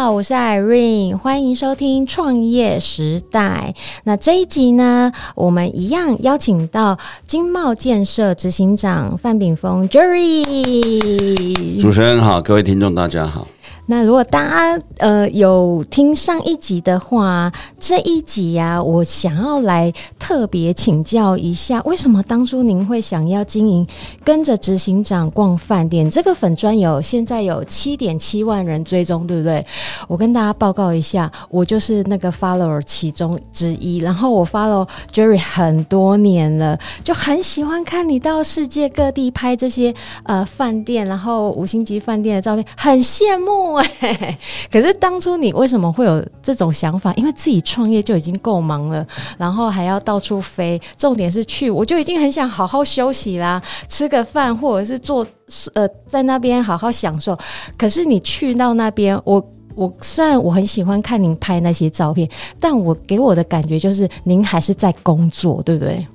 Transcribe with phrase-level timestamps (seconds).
[0.00, 3.74] 好，我是 Irene，欢迎收听创业时代。
[4.04, 11.80] 那这一集呢，我们一样邀请到经贸建设执行长范炳峰 Jerry。
[11.80, 13.48] 主持人好，各位听众大家好。
[13.90, 23.86] 那如果大家呃有听上一集的话，这一集呀、啊，我想要来特别请教一下，为什么当初您会想要经营
[24.22, 29.64] 跟着执行长逛饭店这个粉专有现在有七点七万人追踪，对不对？
[30.06, 43.77] 我跟大家报告一下，我就是那个 follower 其中之一，然后我 follow Jerry 很多年了，就很喜欢看你到世界各地拍这些呃饭店，然后五星级饭店的照片，很羡慕。
[44.70, 47.12] 可是当初你为什么会有这种想法？
[47.14, 55.26] 因为自己创业就已经够忙了，然后还要到处飞，重点是去，我就已经很想好好休息啦，吃个饭或者是做
[55.74, 57.36] 呃在那边好好享受。
[57.76, 66.06] 可是你去到那边，我我虽然我很喜欢看您拍那些照片，但我给我的感觉就是您还是在工作，对不对？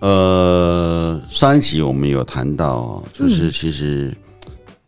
[0.00, 4.29] 呃，上一集我们有谈到，就是其实、嗯。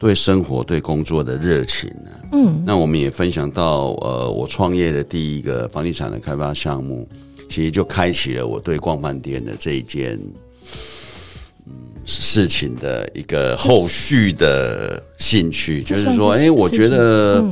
[0.03, 2.11] 对生活、对工作的热情呢？
[2.33, 7.09] 嗯，那我们也分享到，呃，我创业的第一个房地产的开发项目，
[7.49, 10.19] 其实就开启了我对逛饭店的这一件，
[11.67, 11.73] 嗯，
[12.05, 17.45] 事情的一个后续的兴趣，就是说，哎，我觉得。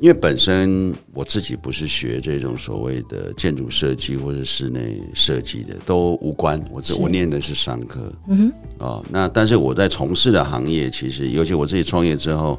[0.00, 6.62] 因为本身我自己不是学这种所谓的建筑设计或者室内设计的，都无关。
[6.72, 12.58] 我这我念的是商科，嗯哼，哦，那但是我在从事的行业，其实尤其我自己创业之后，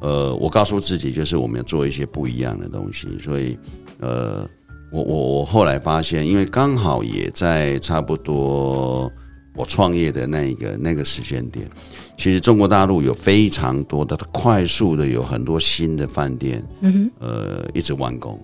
[0.00, 3.06] 呃，我告诉自己就是我们要做一些不一样的东西。
[3.20, 3.58] 所以，
[4.00, 4.48] 呃，
[4.90, 9.12] 我我我后来发现，因为刚好也在差不多。
[9.54, 11.68] 我创业的那一个那个时间点，
[12.16, 18.38] 其实中国大陆有非常多的快速的有很多新的饭店，嗯，呃，一直完工。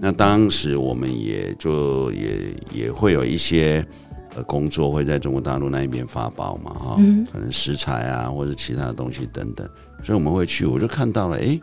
[0.00, 3.86] 那当时我们也就也也会有一些
[4.34, 6.96] 呃工作会在中国大陆那一边发包嘛，哈，
[7.30, 9.68] 可能食材啊或者其他的东西等等，
[10.02, 11.60] 所以我们会去，我就看到了，哎，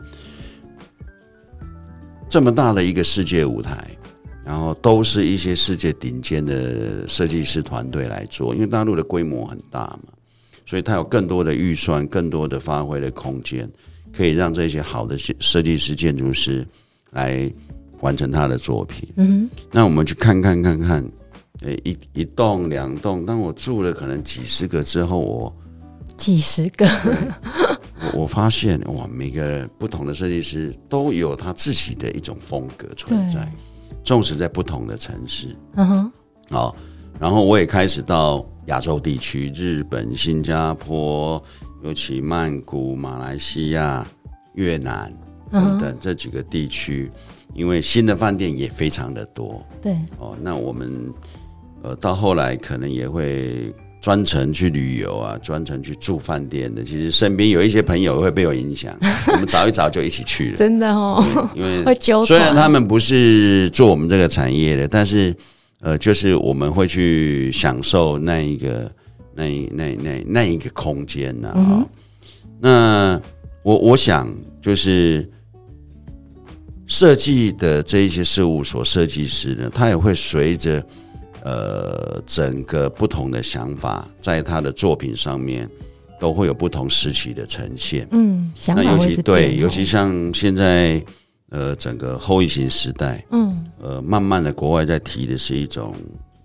[2.28, 3.76] 这么大的一个世界舞台。
[4.48, 10.08] 然后都是一些世界顶尖的设计师团队来做，因为大陆的规模很大嘛，
[10.64, 13.70] 所以它有更多的预算、更多的发挥的空间，
[14.10, 16.66] 可以让这些好的设计师、建筑师
[17.10, 17.52] 来
[18.00, 19.06] 完成他的作品。
[19.16, 21.04] 嗯，那我们去看看看看，
[21.60, 25.54] 诶，一一栋两栋，当我住了可能几十个之后，我
[26.16, 26.86] 几十个，
[28.14, 33.46] 我我发现哇，每个不同的设计师都有他自己的一种风格存在。
[34.04, 36.12] 重视在不同的城市，嗯哼，
[36.50, 36.76] 好，
[37.18, 41.42] 然后我也开始到亚洲地区，日本、新加坡，
[41.82, 44.06] 尤其曼谷、马来西亚、
[44.54, 45.12] 越南
[45.50, 47.10] 等等这几个地区，
[47.54, 51.12] 因为新的饭店也非常的多，对，哦，那我们
[51.82, 53.74] 呃到后来可能也会。
[54.00, 58.96] 专程去旅游啊，专程去住饭店的，其实身边有一些朋友会被我影响，
[59.32, 60.56] 我们早一早就一起去了。
[60.56, 61.22] 真的哦，
[61.56, 61.82] 因为
[62.24, 65.34] 虽然他们不是做我们这个产业的，但是
[65.80, 68.90] 呃，就是我们会去享受那一个、
[69.34, 71.54] 那一、那、那、那一个空间呐、啊。
[71.56, 71.88] 嗯、
[72.60, 73.20] 那
[73.64, 74.32] 我我想
[74.62, 75.28] 就是
[76.86, 80.84] 设计的这一些事务所设计师呢，他也会随着。
[81.44, 85.68] 呃，整个不同的想法，在他的作品上面
[86.20, 88.06] 都会有不同时期的呈现。
[88.10, 91.02] 嗯，想法尤其对，尤其像现在
[91.50, 95.94] 呃，整个后疫情时代，嗯，呃，慢慢的国外在提的是一种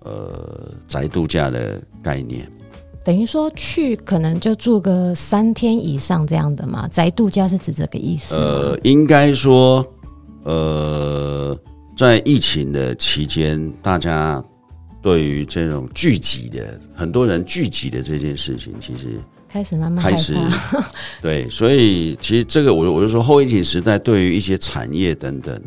[0.02, 2.48] 呃宅度假的概念，
[3.04, 6.88] 等于说去可能就住个三天以上这样的嘛？
[6.88, 8.36] 宅度假是指这个意思？
[8.36, 9.86] 呃，应该说，
[10.44, 11.58] 呃，
[11.98, 14.42] 在疫情的期间，大家。
[15.04, 19.08] 对于这种聚集的很多人聚集的这件事情，其实
[19.50, 20.34] 开始慢慢开始
[21.22, 25.62] 对，所以其实这个我我就说后疫情时代对于一些产业等等，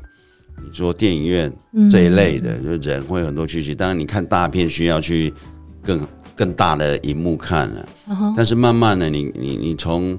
[0.64, 1.52] 你说电影院
[1.90, 3.74] 这一类的，嗯、就人会很多聚集。
[3.74, 5.30] 当然，你看大片需要去
[5.82, 10.18] 更更大的荧幕看了，嗯、但是慢慢的你，你你你从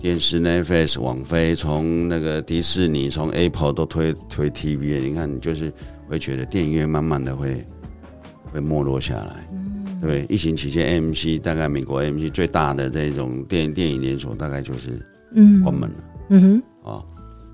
[0.00, 5.72] 电视 Netflix 网飞，从那个迪士尼，从 Apple 都推推 TV，你看你就是
[6.08, 7.66] 会觉得电影院慢慢的会
[8.52, 9.48] 会没落下来。
[9.52, 15.00] 嗯、对，疫情期间 AMC 大概美国 AMC 最大的这种电影电影连锁，大概就是
[15.34, 15.96] 嗯关门了。
[16.30, 17.04] 嗯哼，啊，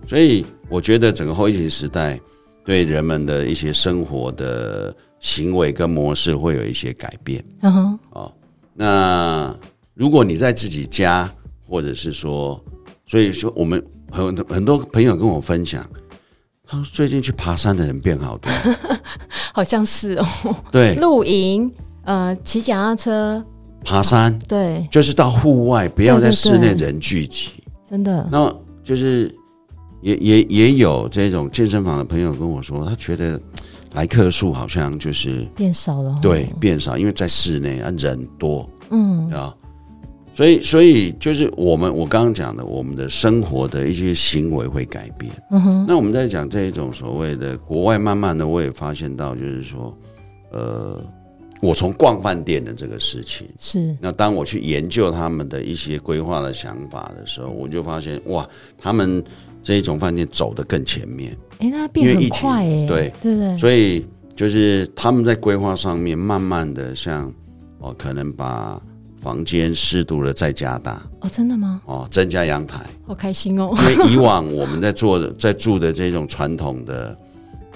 [0.07, 0.45] 所以。
[0.71, 2.19] 我觉得整个后疫情时代
[2.65, 7.45] 对人们的一些生活的行为跟模式会有一些改变。
[7.61, 8.33] 嗯哼，哦，
[8.73, 9.55] 那
[9.93, 11.31] 如果你在自己家，
[11.69, 12.59] 或者是说，
[13.07, 15.87] 所以说我们很很多朋友跟我分享，
[16.75, 18.51] 他说最近去爬山的人变好多，
[19.55, 20.27] 好像是哦。
[20.71, 21.71] 对，露营，
[22.05, 23.45] 呃，骑脚踏车，
[23.85, 27.51] 爬山，对，就是到户外，不要在室内人聚集。
[27.89, 28.55] 真的，那
[28.85, 29.35] 就是。
[30.03, 33.41] 也也也有这种健身房的朋友跟我说，他觉得
[33.95, 39.31] 来客数好像就是变少了，对，变少，因为在室内啊人多，嗯。
[39.31, 39.55] 啊，
[40.35, 45.33] 所以所以就是我们我刚刚讲的，我们的生活的一些行为会改变。
[45.51, 49.97] 嗯哼，那我们在讲这一种所谓的国外，慢慢的我也发现到，就是说，
[50.51, 51.01] 呃，
[51.63, 53.47] 我从逛饭店的这个事情。
[53.59, 59.25] 是，那当我去研究他们的一些规划的想法的时候，我就发现哇，他们。
[59.67, 63.11] 这一种饭店走得更前面，哎，那变很快哎，对。
[63.23, 64.07] 对对，所以
[64.37, 67.33] 就是他们在规划上面，慢慢的像
[67.79, 68.79] 哦，可能把
[69.25, 71.81] 房间适度的再加大哦，真的吗？
[71.87, 73.75] 哦，增加阳台，好开心哦！
[73.91, 77.19] 因为以往我们在做的、 在住的这种传统的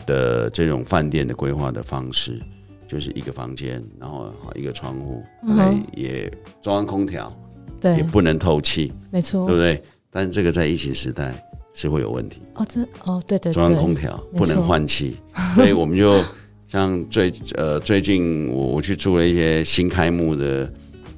[0.05, 2.39] 的这种饭店的规划的方式，
[2.87, 5.25] 就是一个房间，然后一个窗户，
[5.57, 6.31] 来也
[6.61, 7.35] 中央空调，
[7.81, 9.83] 对，也不能透气，没错，对不对？
[10.11, 11.43] 但是这个在疫情时代。
[11.75, 15.17] 是会有问题哦，这哦，对对，中央空调不能换气，
[15.55, 16.21] 所以我们就
[16.67, 20.69] 像最呃最近我我去住了一些新开幕的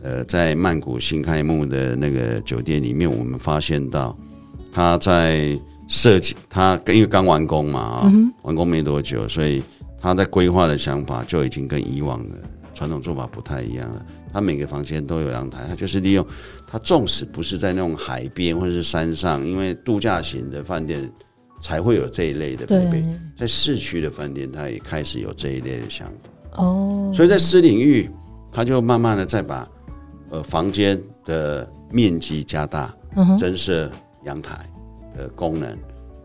[0.02, 4.16] 呃在曼谷新开幕的那个酒店里面，我们发现到
[4.72, 5.58] 他在
[5.88, 9.62] 设计，他因为刚完工嘛啊，嗯、完工没多久，所以
[10.00, 12.36] 他在规划的想法就已经跟以往的
[12.74, 14.06] 传统做法不太一样了。
[14.32, 16.24] 他每个房间都有阳台，他就是利用。
[16.66, 21.10] 他纵使不是在那种海边或者是山上，因为度假型的饭店
[21.60, 23.04] 才会有这一类的配备，对
[23.36, 26.62] 在市区的饭店，他也开始有这一类的想法。
[26.62, 28.08] 哦，所以在私领域，
[28.52, 29.68] 他就慢慢的再把
[30.30, 32.94] 呃房间的面积加大，
[33.38, 33.90] 增设
[34.24, 34.58] 阳台
[35.16, 35.68] 的功能，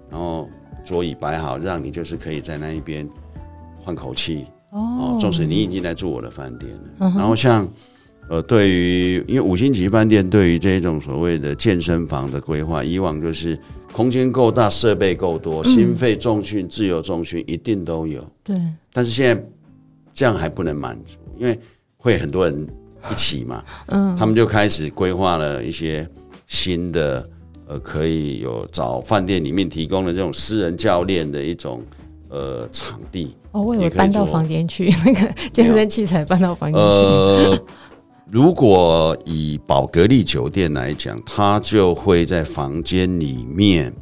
[0.10, 0.50] 然后
[0.84, 3.08] 桌椅摆好，让你就是可以在那一边
[3.84, 4.46] 换口气。
[4.72, 7.68] 哦，纵使你已经来住我的饭店了，然后像。
[8.28, 13.56] 呃，对于因为五星级饭店对于这种所谓的健身房的规划，以往就是
[13.94, 18.28] 空间够大，设备够多，心肺重训、自由重训一定都有。
[18.44, 18.58] 对。
[18.92, 19.46] 但是现在
[20.12, 21.56] 这样还不能满足，因为
[21.98, 22.68] 会很多人
[23.12, 23.64] 一起嘛。
[23.88, 24.16] 嗯。
[24.16, 26.08] 他们就开始规划了一些
[26.48, 27.28] 新的，
[27.68, 31.84] 呃，可以有找饭店里面提供的这种私人教练的一种
[32.30, 33.36] 呃场地。
[33.52, 36.86] 哦，我以为搬到房间去，那个健身器材搬到房间去。
[36.86, 37.60] 呃
[38.32, 43.94] 如果以宝格丽酒店来讲，它就会在房间里面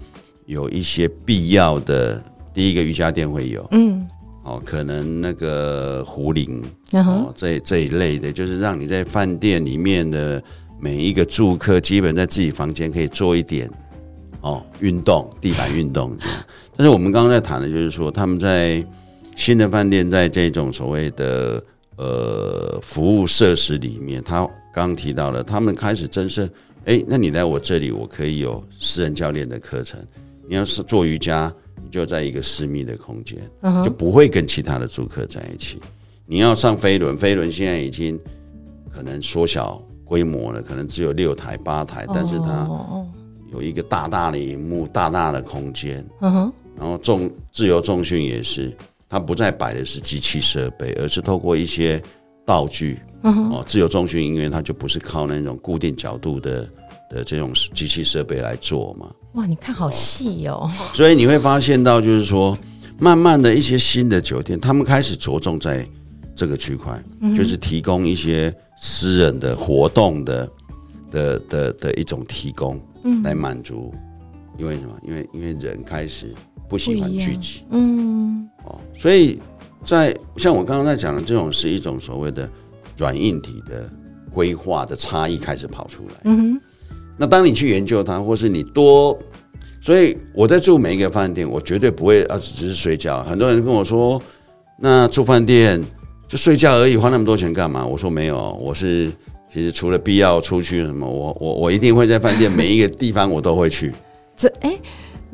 [0.45, 2.23] 有一些必要的，
[2.53, 4.07] 第一个瑜伽垫会有，嗯，
[4.43, 10.41] 哦，可能那个壶铃，哦，这这一类的，就是让你在饭店里面的
[10.79, 13.69] 每一个住客，基本在自己房间可以做一点
[14.41, 16.37] 哦运动，地板运动这样。
[16.75, 18.85] 但是我们刚刚在谈的就是说，他们在
[19.35, 21.63] 新的饭店，在这种所谓的。
[21.95, 24.39] 呃，服务设施里面，他
[24.73, 26.49] 刚刚提到了，他们开始增设。
[26.85, 29.99] 哎，那你来我这里，我可以有私人教练的课程。
[30.49, 31.62] 你要是做瑜伽，你
[31.93, 33.83] 就在一个私密的空间，uh.
[33.83, 35.79] 就不会跟其他的租客在一起。
[36.25, 38.19] 你要上飞轮，飞轮现在已经
[38.89, 42.67] 可能缩小规模了，可能只有六台、八台，但是它
[43.51, 46.03] 有一个大大的荧幕、大大的空间。
[46.19, 46.51] Uh.
[46.75, 48.75] 然后重自由重训也是。
[49.07, 52.01] 它不再摆的是机器设备，而是透过一些
[52.43, 53.63] 道具，哦、uh.
[53.65, 56.67] 自由重训，因为它就不是靠那种固定角度的
[57.13, 59.07] 的这种机器设备来做嘛。
[59.33, 60.69] 哇，你看好细哦！
[60.93, 62.57] 所以你会发现到，就是说，
[62.99, 65.85] 慢慢的一些新的酒店，他们开始着重在
[66.35, 67.35] 这个区块，uh.
[67.35, 70.49] 就是提供一些私人的活动的
[71.11, 72.81] 的的的一种提供，
[73.23, 73.93] 来满足。
[73.93, 74.59] Uh.
[74.59, 74.93] 因为什么？
[75.03, 76.33] 因为因为人开始
[76.69, 78.47] 不喜欢聚集，嗯。
[78.65, 79.39] 哦，所以
[79.83, 82.47] 在像我刚刚在讲的这种是一种所谓的
[82.97, 83.91] 软硬体的
[84.31, 86.13] 规划的差异开始跑出来。
[86.25, 86.61] 嗯哼，
[87.23, 89.17] 那当你去研究它，或是你多
[89.79, 93.23] 所以我在住每一个饭店，我绝对不会啊，只是睡觉。
[93.23, 94.21] 很多人跟我说，
[94.77, 95.81] 那住饭店
[96.27, 97.85] 就睡觉而已，花那么多钱干嘛？
[97.85, 99.09] 我说没有，我是
[99.53, 103.93] 其实除了必要出去什么，我我我一定会在饭店每一个地方我都会去。
[104.35, 104.77] 这哎。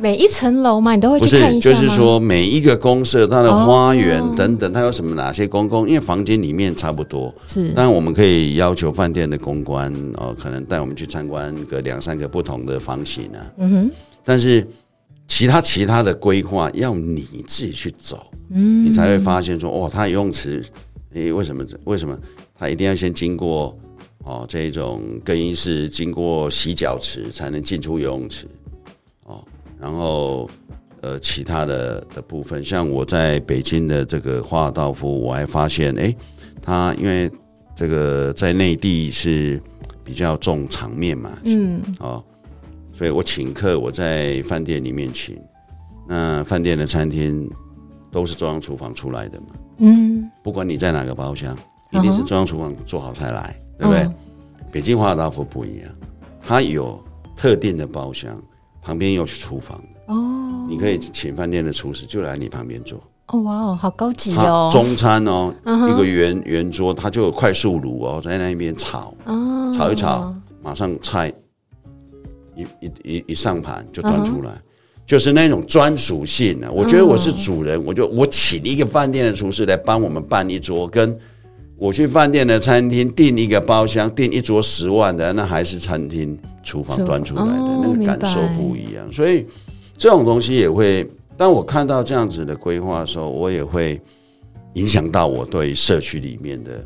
[0.01, 5.85] 每一层楼嘛，你都会去看一下不是，就是说每一个公社它的花园等等，它有什么哪些公共？
[5.85, 7.33] 因为房间里面差不多。
[7.45, 13.43] 是，当然我们可以要求饭店的公关哦，可能带我们去参观个两三个不同的房型啊。
[13.57, 13.91] 嗯哼。
[14.23, 14.65] 但是
[15.27, 20.63] 其他其他的规划要你自己去走，嗯，你才会发现说，哦，它游泳池，
[21.13, 21.65] 诶，为什么？
[21.83, 22.17] 为什么
[22.57, 23.77] 它一定要先经过
[24.23, 28.47] 哦这种更衣室，经过洗脚池才能进出游泳池？
[29.79, 30.49] 然后，
[31.01, 36.13] 呃，其他的的部分，像我在北京的这个华尔道夫，我还发现，哎，
[36.61, 37.31] 他因为
[37.75, 39.61] 这个在内地是
[40.03, 42.21] 比较重场面嘛，嗯，哦，
[42.91, 45.39] 所以我请客，我在饭店里面请，
[46.07, 47.49] 那饭店的餐厅
[48.11, 51.57] 都是中央厨房出来的嘛，嗯，不管你在哪个包厢，
[51.91, 54.03] 一定是中央厨房做好菜来，对不对？
[54.03, 54.13] 哦、
[54.73, 55.89] 北京华尔道夫不一样，
[56.41, 57.01] 它有
[57.37, 58.37] 特定的包厢。
[58.81, 59.81] 旁边有厨房。
[60.07, 62.99] 哦，你可以请饭店的厨师就来你旁边做。
[63.27, 64.69] 哦，哇哦，好高级哦！
[64.71, 70.33] 中餐哦，一个圆圆桌，它就有快速炉哦，在那边炒哦，炒一炒，
[70.63, 71.31] 马上菜
[72.55, 74.51] 一一一一上盘就端出来，
[75.05, 76.71] 就是那种专属性的。
[76.71, 81.15] 我觉得我是主人，我就我请一个饭店的厨师来帮我们办一桌，跟
[81.79, 86.37] 我去饭店的餐厅订一个包厢订一桌十万的，那还是餐厅。
[86.61, 89.45] 厨房端出来的那个感受不一样，所以
[89.97, 91.09] 这种东西也会。
[91.35, 93.99] 当我看到这样子的规划的时候，我也会
[94.73, 96.83] 影响到我对社区里面的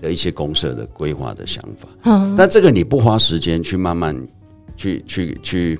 [0.00, 1.88] 的一些公社的规划的想法。
[2.04, 4.16] 嗯但这个你不花时间去慢慢
[4.76, 5.78] 去去去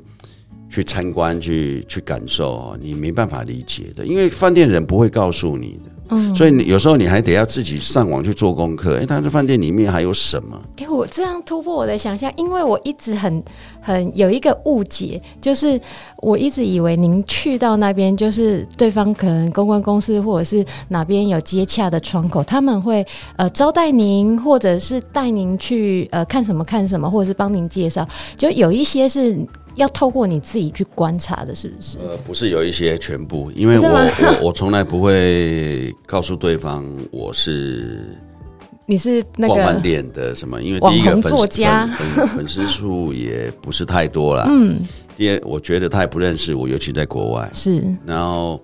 [0.69, 5.91] 去参观、去去感受，你没办法理解的，因为饭店人不会告诉你的。
[6.13, 8.99] 嗯，所以你有时候你还得要自己上网去做功课。
[8.99, 10.61] 哎，他这饭店里面还有什么？
[10.77, 13.43] 哎，我这样突破我的想象，因为我一直很
[13.81, 15.81] 很有一个误解，就是
[16.19, 23.05] 我一直以为您去到那边，就是对方可能公关公司或者是哪边有接洽的窗口，他们会
[23.37, 28.07] 呃招待您，或者是带您去呃看什么看什么，或者是帮您介绍。
[28.37, 29.37] 就有一些是。
[29.75, 31.99] 要透过你自己去观察的，是不是？
[31.99, 38.01] 呃，不是有一些全部，因为我我我从来不会告诉对方我是
[38.87, 41.47] 你是那个饭店的什么，因为第一个粉丝
[42.17, 44.81] 粉粉丝数也不是太多了，嗯，
[45.17, 47.51] 第二我觉得他也不认识我，尤其在国外。
[47.53, 48.61] 是，然后。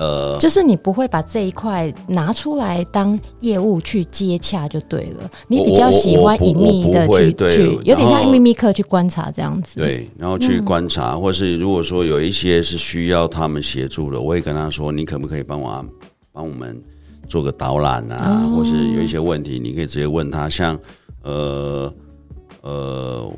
[0.00, 9.78] 呃，就是你不会把这一块拿出来当业务去接洽就对了，你比较喜欢隐秘的去去，有点像秘密客去观察这样子。
[9.78, 15.84] 对，然后去观察，或是如果说有一些是需要他们协助的，我会跟他说，你可不可以帮我
[16.32, 16.82] 帮我们
[17.28, 18.50] 做个导览啊？
[18.56, 20.48] 或是有一些问题，你可以直接问他。
[20.48, 20.80] 像
[21.22, 21.92] 呃
[22.62, 23.30] 呃，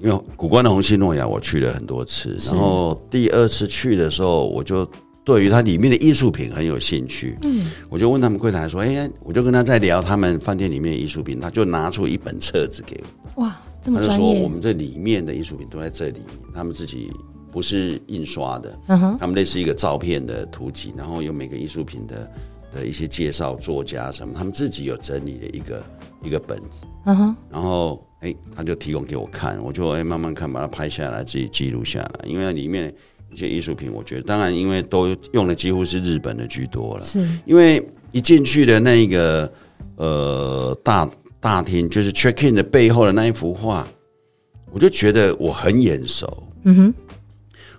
[0.00, 4.84] 因为古关的红星诺亚我去了很多次，然后第二次去的时候我就。
[5.24, 13.02] 对于它里面的艺术品很有兴趣，嗯，我就问他们柜台说：“哎，我就跟他在聊他们饭店里面的艺术品，他就拿出一本册子给
[13.34, 13.42] 我。
[13.42, 14.16] 哇，这么专业！
[14.16, 17.10] 他就说我们这里面的艺术品都在这里面，他们自己
[17.50, 22.30] 不是印刷的，嗯哼，他们类似一个照片的图集，然后有每个艺术品的
[22.74, 25.82] 的一些介绍，作家什么，他们自己有整理的一个
[26.22, 32.94] 一个本子，嗯哼，然后哎，他就提供给我看，我就哎慢慢看，把它拍下来，自己记录下来，因为里面。
[33.34, 37.04] 一些艺术品，我觉得当然，因为都用的几乎是日本的居多了。
[37.04, 39.52] 是，因为一进去的那个
[39.96, 41.10] 呃大
[41.40, 43.86] 大厅，就是 check in 的背后的那一幅画，
[44.70, 46.42] 我就觉得我很眼熟。
[46.62, 46.94] 嗯哼。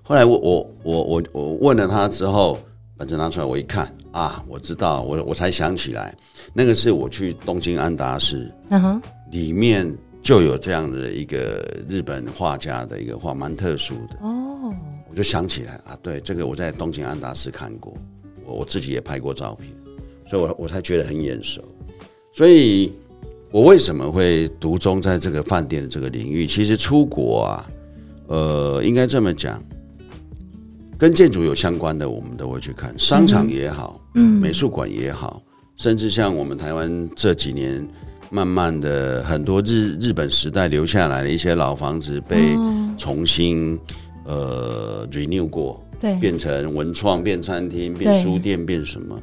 [0.04, 2.60] 后来我我我我我问了他之后，
[2.96, 6.16] 把这拿出来我一看啊，我知道，我我才想起来，
[6.54, 14.72] 那个是我去东京安达市，嗯哼，里面就有这样的一个日本画家的一个画，蛮特殊的哦。
[15.15, 17.95] 我就想起来啊，对，这个我在东京安达室看过，
[18.45, 19.72] 我我自己也拍过照片，
[20.29, 21.63] 所以我我才觉得很眼熟。
[22.34, 22.91] 所以，
[23.50, 26.45] 我为什么会独钟在这个饭店的这个领域？
[26.45, 27.72] 其实出国啊，
[28.27, 29.63] 呃，应该这么讲，
[30.98, 35.41] 跟建筑有相关的，我们都会去看，商场也好，嗯，美术馆也好，
[35.77, 37.88] 甚至像我们台湾这几年，
[38.29, 42.53] 慢慢的很多日日本时代留下来的一些老房子被
[42.98, 43.79] 重新。
[44.25, 49.17] 呃，renew 过，对，变成文创，变餐厅，变书店，变什么？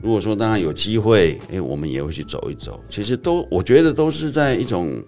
[0.00, 2.80] 如果说当然有机会，哎，我们也会去走一走。
[2.88, 5.02] 其实都，我觉得都是在一种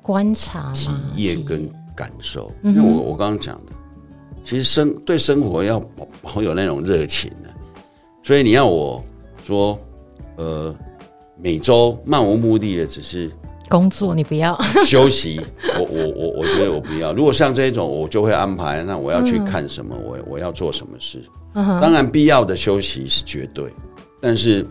[0.00, 2.50] 观察、体验跟感受。
[2.62, 3.72] 因为我我刚刚讲的，
[4.44, 5.78] 其实生对生活要
[6.22, 7.52] 保有那种热情的，
[8.22, 9.04] 所以你要我
[9.44, 9.78] 说，
[10.36, 10.74] 呃，
[11.36, 13.30] 每周漫无目的的只是
[13.74, 15.40] 工作，你不要 休息。
[15.80, 17.12] 我我我我觉得我不要。
[17.12, 21.20] 如果像这种，我就会安排，那我要去看什么，我我要做什么事。
[21.54, 23.68] 当然，必要的休息是绝对，
[24.20, 24.64] 但是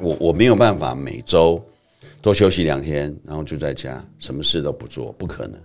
[0.00, 1.64] 我我没有办法每周
[2.20, 5.60] 多休息两天，然后就在家什么事都不做，不可能。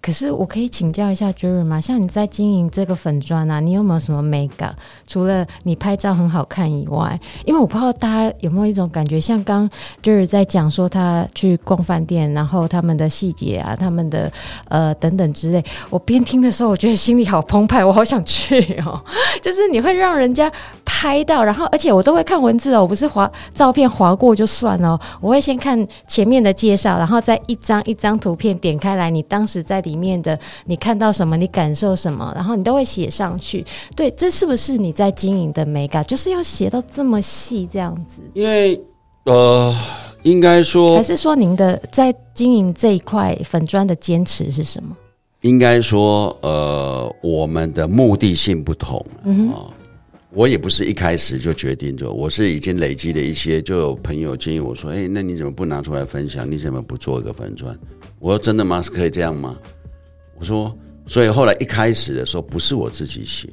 [0.00, 1.80] 可是我可以请教一下 j e r y 吗？
[1.80, 4.74] 像你在经营这个粉砖啊，你有没有什么美感？
[5.06, 9.68] 除了你拍照很好看以外，因为我不知道大家有没有一种感觉，像刚
[10.02, 14.30] j e r y 在讲说他去逛饭店，然后他们的细节啊，他们的
[14.68, 15.64] 呃等等之类。
[15.90, 19.00] 我边听的时候，我觉得心里好澎湃，我好想去哦。
[19.42, 20.50] 就是你会让人家
[20.84, 29.73] 拍到，然后而且我都会看文字哦，我不是滑照片滑过就算了，我会先看前面的介绍，然后再一张一张图片点开来，你当时在。
[29.74, 33.64] 在里面的你看到什么，你感受什么，然后你都会写上去。
[33.96, 36.04] 对，这是不是你在经营的美感？
[36.04, 38.22] 就是要写到这么细这样子。
[38.34, 38.80] 因为
[39.24, 39.74] 呃，
[40.22, 44.96] 应该说，还是说您的在经营这一块粉砖的坚持是什么？
[45.40, 49.04] 应该说，呃，我们的目的性不同。
[49.24, 49.64] 嗯哼，
[50.30, 56.50] 我也不是一开始就决定做，我是已经累积了一些，就有朋友建议我说：“哎，那你怎么不拿出来分享？
[56.50, 57.76] 你怎么不做一个粉专？”
[58.24, 58.80] 我说真的吗？
[58.80, 59.54] 是可以这样吗？
[60.38, 60.74] 我说，
[61.06, 63.50] 所以后来一开始的时候不是我自己写，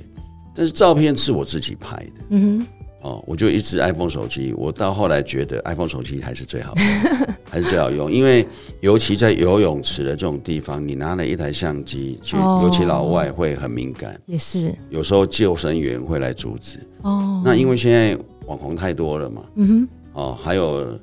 [0.56, 2.14] 但是照片是我自己拍的。
[2.30, 2.68] 嗯哼，
[3.02, 8.48] 哦，我就一直 iPhone 手机，我到后来觉得 iPhone 手机还是最好用， 还是最好用，因为
[8.80, 16.80] 尤其在游泳池的这种地方，你拿了一台相机去，尤其老外会很敏感，也是有时候救生员会来阻止。
[17.02, 20.98] 哦，那因为现在网红太多了嘛，嗯哼，哦，还有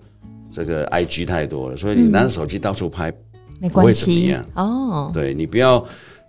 [0.51, 3.13] 这个 IG 太多了，所以你拿着手机到处拍。
[3.61, 5.85] 没关系哦，对，你不要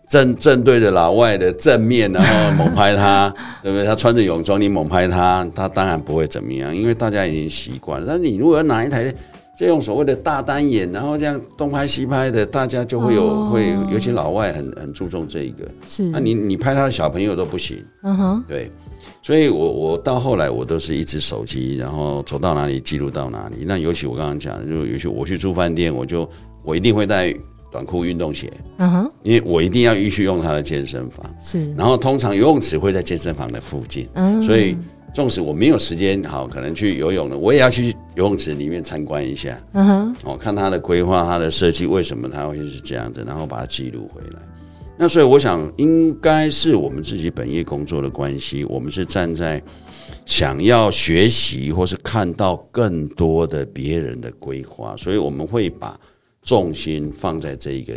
[0.07, 3.85] 正正对着老外的正面，然后 猛拍他，对不对？
[3.85, 8.07] 他穿着泳装，你猛拍他，他当然不会怎么样，因为大家已经习惯了。
[8.07, 9.13] 但是你如果要拿一台
[9.55, 15.67] 这种所谓的大单眼，然后这样东拍西拍的，大家就会有、哦、会，尤其老外很很注重这一个。
[15.87, 17.77] 是，那你你拍他的小朋友都不行。
[18.01, 18.71] 嗯哼，对，
[19.21, 23.65] 所以我我到后来我都是一支手机，然后走到哪里记录到哪里。
[23.67, 26.27] 那尤其我刚刚讲，就尤其我去住饭店，我就。
[26.63, 27.33] 我一定会带
[27.71, 31.23] 短裤、运动鞋，嗯哼，因为我一定要继续用他的健身房。
[31.39, 34.75] 是，然后通常游泳池会在健身房的附近，嗯，所以
[35.13, 44.39] 纵使我没有时间，好，可能去游泳了，我也要去游泳池里面参观一下，嗯哼，哦，看他的规划、他的设计，为什么他会是这样子，然后把它记录回来。
[44.97, 49.61] 那所以我想，应该是我们自己本业工作的关系，我们是站在
[50.25, 55.95] 想要学习或是看到更多的别人的规划，所以我们会把。
[56.49, 57.93] 重心放在这一个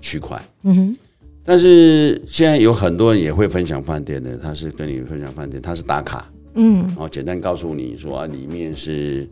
[0.00, 0.96] 区块，嗯哼，
[1.44, 9.28] 但是现在有很多人也会分享饭店的，他是跟你分享饭店，他是打卡，嗯，然后简单告诉你说啊，里面是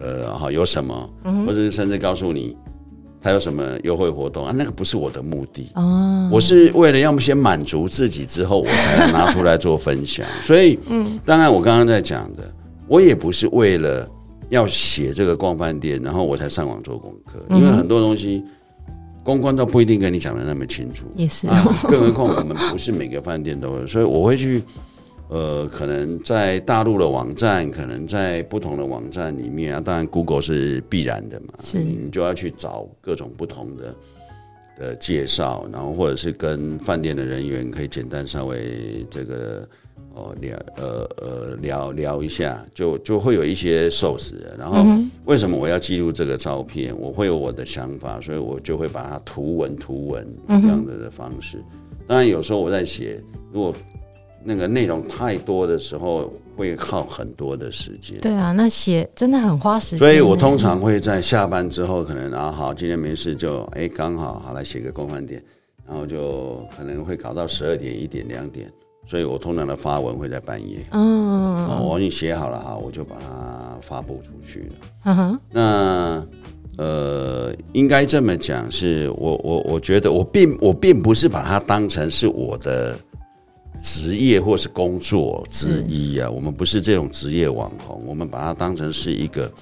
[0.00, 2.56] 呃好有什么，嗯或者是甚至告诉你
[3.20, 5.68] 他有什么优惠活动啊，那个不是我的目的。
[5.74, 12.42] 哦，我是为了要么先满足自己之后，我才能拿出来做分享， 所以嗯，当然我刚刚在讲的，
[12.88, 14.08] 我也不是为了。
[14.52, 18.44] 要写这个逛饭店，然后我才上网做功课，因为很多东西
[19.24, 24.62] 公关都不一定跟你讲的那么清楚，也是、啊，更何况我们不是每个饭店都有，所以我会去，
[25.28, 33.94] 呃，可能在大陆的网站，可能在不同的网站里面啊，当然 Google 是必然的嘛，是，你就要去找各种不同的
[34.78, 39.66] 的介绍，然后或者是跟饭店的人员可以简单稍微这个。
[40.14, 44.56] 哦，聊呃呃聊聊一下，就就会有一些受死人。
[44.58, 44.84] 然后
[45.24, 46.94] 为什么我要记录这个照片？
[46.98, 51.62] 我会有我的想法，所以我就会把它图文图文这样子的方式。
[52.06, 53.22] 当然有时候我在写，
[53.52, 53.74] 如果
[54.44, 58.18] 那个内容太多的时候，会耗很多的时间。
[58.20, 59.98] 对啊，那写真的很花时间。
[59.98, 65.42] 所以我通常会在下班之后，可能啊好，今天没事就哎刚好好来写个公饭点，
[65.86, 68.70] 然后就可能会搞到十二点、一点、两点。
[69.06, 74.74] 所以我通常的发文会在半夜，嗯，我已经写好了哈，我就把它发布出去了。
[75.04, 76.26] 嗯哼，那
[76.78, 82.98] 呃，应该这么讲，是我我我觉得我并我并不是把它当成是我的
[83.82, 89.52] 职业或是工作之一啊，我们不是这种职业网红，我们把它当成是一个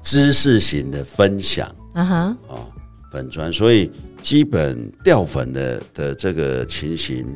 [0.00, 1.68] 知识型的分享。
[1.94, 2.14] 嗯哼，
[2.48, 2.62] 啊，
[3.10, 3.90] 粉砖，所以
[4.22, 7.26] 基本掉粉的的这个情形。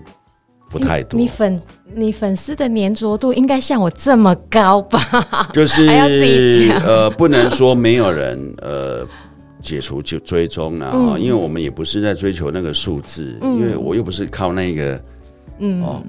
[0.69, 1.61] 不太多，你粉
[1.95, 5.49] 你粉丝的粘着度应该像我这么高吧？
[5.55, 5.87] 就是
[6.85, 9.07] 呃，不能说没有人呃
[9.63, 15.01] 解除就追踪了啊，因为我们也不是在追求那个数字，因为我又不是靠那个，
[15.59, 15.83] 嗯。
[15.83, 16.03] 哦，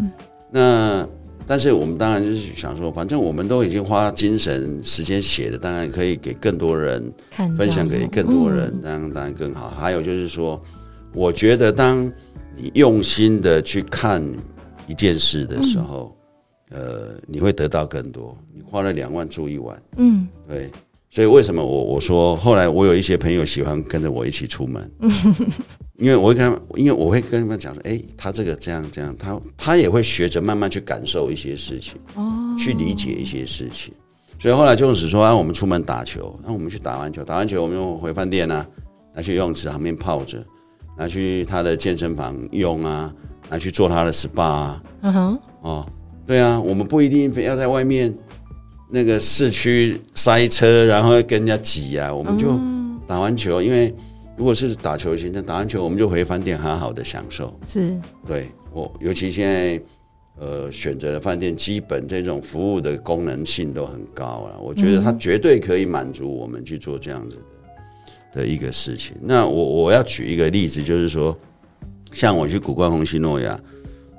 [0.51, 1.07] 那
[1.45, 7.11] 但是我们当然就是想说，反正我们都已经花精神时间写了，当然可以给更多人
[7.57, 9.71] 分享给更多人，当然当然更好。
[9.79, 10.61] 还有就是说，
[11.13, 12.11] 我觉得当
[12.57, 14.23] 你用心的去看
[14.87, 16.15] 一件事的时候，
[16.71, 18.37] 呃，你会得到更多。
[18.53, 20.69] 你花了两万住一晚，嗯，对。
[21.09, 24.91] 所以为什么我我说后来我有一些朋友喜欢跟着我一起出门，
[25.97, 33.93] 因为我会跟他们，因为我会跟他们讲说，哎，他这个这样这样，他他也会学着慢慢去感受一些事情，哦，去理解一些事情。
[34.37, 38.67] 所以后来就是说，啊，我们出门打球，那我们去打完球，打完球我们又回饭店啊，
[39.15, 40.43] 拿去游泳池旁边泡着，
[40.97, 43.13] 拿去他的健身房用啊，
[43.49, 45.87] 拿去做他的 SPA 啊，嗯哼，哦，
[46.25, 48.13] 对啊，我们不一定非要在外面。
[48.89, 52.57] 那个市区塞车，然后跟人家挤啊，我们就
[53.05, 53.93] 打完球，因为
[54.37, 57.53] 如果是打球行程，打完球我们就回饭店好好的享受。
[57.65, 59.81] 是，对我尤其现在
[60.39, 67.41] 呃选择的饭店，基本这种服务的功能性都很高了，我觉得它绝对可以满足我们去做这样子的
[68.33, 69.15] 的一个事情。
[69.21, 71.37] 那我我要举一个例子，就是说，
[72.13, 73.59] 像我去古关红西诺亚，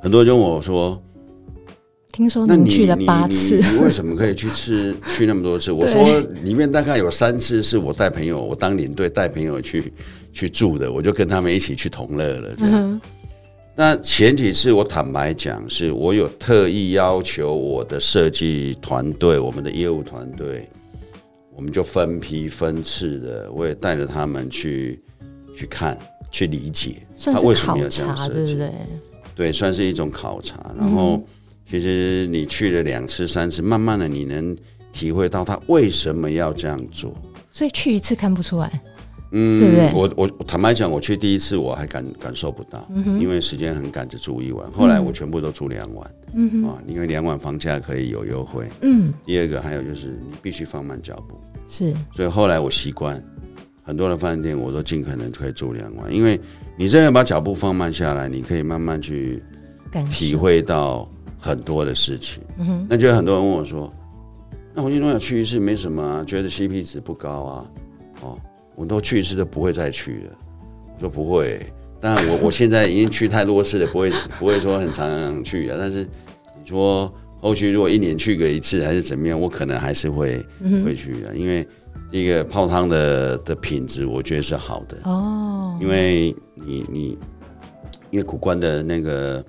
[0.02, 1.00] 很多人问我说。
[2.10, 5.70] 听说你去了八次，你，为什么可以去吃 去那么多次？
[5.70, 9.92] 我说里面大概有三次是我带朋友，我当领队带朋友去
[10.32, 12.54] 去住的，我就跟他们一起去同乐了。
[12.56, 13.00] 这样，嗯、
[13.76, 20.68] 那前几次我坦白讲，是我有特意要求我的设计团队、我们的业务团队，
[21.58, 25.02] 我们就分批分次的，我也带着他们去
[25.54, 25.98] 去看、
[26.30, 28.72] 去理解他为什么要这样设计，对不对？
[29.34, 31.16] 对，算是一种考察，然后。
[31.16, 31.24] 嗯
[31.70, 34.56] 其实你去了两次三次，慢慢的你能
[34.90, 37.12] 体会到他为什么要这样做。
[37.52, 38.80] 所以去一次看不出来，
[39.30, 39.92] 嗯，对不对？
[39.94, 44.70] 我我坦白讲，我去第一次我还感感受不到，嗯，因为时间很赶，只住一晚。
[44.72, 49.12] 后来我全部都住两晚，嗯，啊，因为两晚房价可以有优惠，嗯。
[49.24, 51.94] 第二个还有就是你必须放慢脚步，是。
[52.14, 53.22] 所以后来我习惯
[53.82, 56.40] 很多的饭店我都尽可能可以住两晚，因为
[56.76, 59.42] 你真的把脚步放慢下来，你可以慢慢去
[60.10, 61.08] 体会到。
[61.40, 63.88] 很多的事情，嗯哼，那就有很多人问我说
[64.74, 67.70] ：“那红星东要去一次没什么啊，觉得 CP 值不高啊，哦，
[68.78, 70.38] 我都去一次都不会再去了。”
[70.96, 71.60] 我说：“不会，
[72.00, 75.76] 但我我现在已经去太多次了，不会不会说很常常去啊。
[75.78, 76.04] 但是
[76.60, 80.42] 你说后续如果一年去个一次还是怎么样，我可能还是会
[80.84, 81.66] 会去的，因为
[82.10, 87.18] 一个泡汤的的品质我觉得是好的哦，因为你你
[88.10, 89.44] 因为苦关的那个。”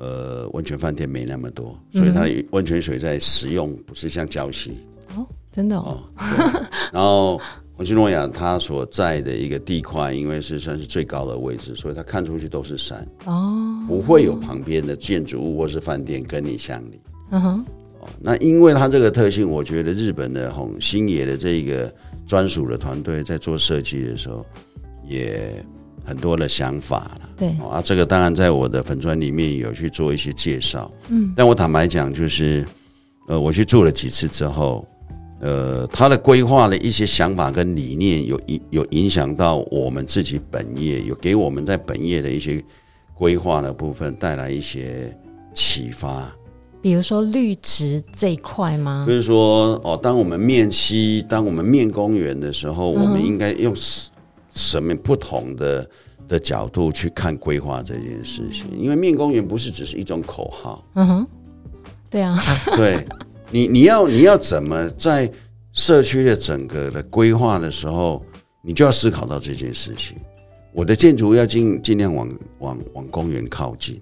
[0.00, 4.78] 呃，温泉饭店没那么多，所以它温泉水在使用不是像礁溪
[5.16, 6.00] 哦，真的哦。
[6.16, 7.40] 哦然后
[7.78, 17.00] 红西诺亚它所在的一个地块，因为是算是最高的位置，所以它看出去都是山哦，不会有旁边的建筑物或是饭店跟你相邻。
[17.30, 17.64] 嗯哼，
[18.00, 21.94] 哦，那因为它这个特性，我觉得日本的红星野的这个
[22.26, 24.44] 专属的团队在做设计的时候
[25.08, 25.64] 也。
[26.04, 27.48] 很多的想法了，对。
[27.70, 32.64] 啊，这个当然在我的粉砖里面有去做一些介绍，嗯，但我坦白讲，就是
[33.28, 34.88] 呃，我去住了几次之后，
[35.40, 42.62] 呃，他的规划的一些想法跟理念有影有影响到我们自己本业，有给我们在本业的一些
[43.14, 45.16] 规划的部分带来一些
[45.54, 46.30] 启发，
[46.82, 49.04] 比如说绿植这一块吗？
[49.06, 53.74] 就是说哦，当我们面西，当我们面公园的时候，嗯、我们应该用。
[54.54, 55.88] 什么不同的
[56.26, 58.66] 的角度去看规划这件事情？
[58.76, 60.84] 因为面公园不是只是一种口号。
[60.94, 61.26] 嗯哼，
[62.10, 62.36] 对啊，
[62.74, 63.06] 对
[63.50, 65.30] 你你要你要怎么在
[65.72, 68.22] 社区的整个的规划的时候，
[68.62, 70.16] 你就要思考到这件事情。
[70.72, 73.98] 我的建筑要尽尽量往往往公园靠近。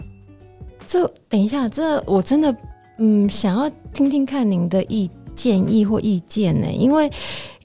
[0.86, 2.54] 这等一下，这我真的
[2.98, 7.10] 嗯想要听听看您的意建议或意见呢，因为。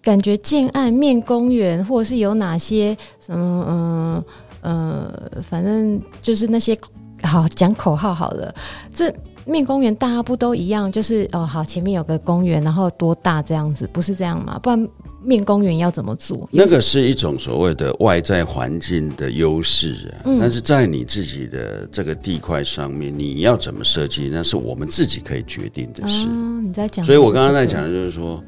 [0.03, 4.23] 感觉建案面公园，或者是有哪些什么嗯
[4.61, 6.75] 呃，反正就是那些
[7.21, 8.51] 好讲口号好了。
[8.91, 9.13] 这
[9.45, 10.91] 面公园大家不都一样？
[10.91, 14.59] 就是哦好，前面有个公园，然后多大这样子，不是这样吗？
[14.59, 14.87] 不然
[15.23, 16.47] 面公园要怎么做？
[16.51, 26.27] 那个是一种所谓的外在环境的优势啊，嗯、但是在你自己的这个地块上面，你要怎么设计，那是我们自己可以决定的事。
[26.27, 28.43] 哦、你在讲，所以我刚刚在讲的就是说。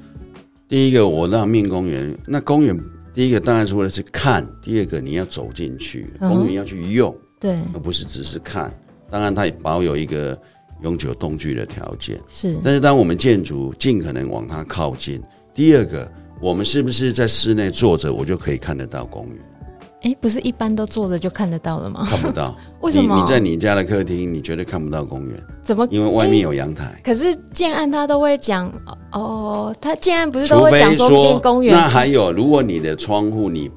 [0.70, 2.76] 第一个，我让面公园，那公园
[3.14, 8.74] 第一个当然是为了是看，第二个你要走进去，公园要去用，对，而不是只是看。
[9.08, 10.36] 当然，它也保有一个
[10.84, 12.58] 永久动距的条件，是。
[12.64, 15.22] 但是，当我们建筑尽可能往它靠近，
[15.54, 19.38] 第二个，我们是不是在室内坐着，我就可以看得到公园？
[20.02, 22.06] 哎、欸，不是一般都坐着就看得到了吗？
[22.10, 23.16] 看不到， 为什么？
[23.16, 25.42] 你，你在你家的客厅，你绝对看不到公园。
[25.64, 25.88] 怎么？
[25.90, 27.02] 因为外面有阳台、欸。
[27.02, 28.70] 可是建案他都会讲
[29.14, 31.74] 哦，他建案不是都会讲说变公园？
[31.74, 33.72] 那还有，如果你的窗户你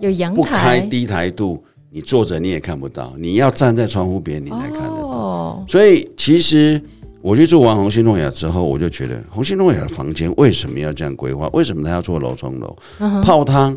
[0.00, 5.08] 有阳台，不开低台度，你坐着你也看不到，你要站在窗户边你才看得到。
[5.08, 6.80] 哦、所以其实
[7.20, 11.48] 我去住完红星诺亚之后，我就觉得红星诺亚的房间为什么要这样规划？
[11.52, 12.76] 为什么他要做楼中楼？
[12.98, 13.76] 嗯、泡汤，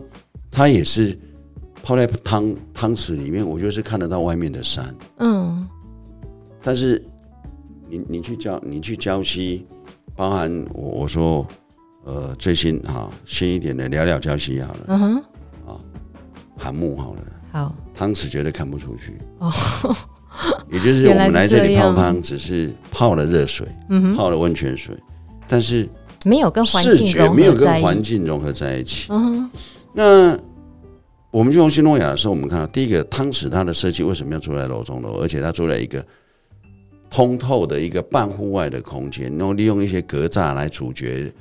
[0.49, 1.17] 他也是。
[1.83, 4.95] 泡在汤汤池里面，我就是看得到外面的山。
[5.17, 5.67] 嗯，
[6.61, 7.03] 但是
[7.89, 9.65] 你你去交你去交溪，
[10.15, 11.43] 包含我我说
[12.05, 15.15] 呃最新哈新一点的聊聊交溪好了，嗯哼，
[15.65, 15.73] 啊
[16.55, 17.21] 寒木好了，
[17.51, 17.75] 好。
[17.93, 19.19] 汤匙绝对看不出去。
[19.39, 19.51] 哦，
[20.71, 24.95] 也就是我们来这里泡汤只是泡了热水，嗯泡了温泉水，
[25.47, 25.87] 但是
[26.25, 29.49] 没有跟环境融合没有跟环境融合在一起，嗯，
[29.93, 30.39] 那。
[31.33, 35.21] 我们去红星诺雅的时候，我们看到第一个汤匙，它的设计为什么要住在楼中楼？
[35.21, 36.05] 而且它住在一个
[37.09, 41.31] 通透的一个半户外的空间，然后利用一些格栅来阻绝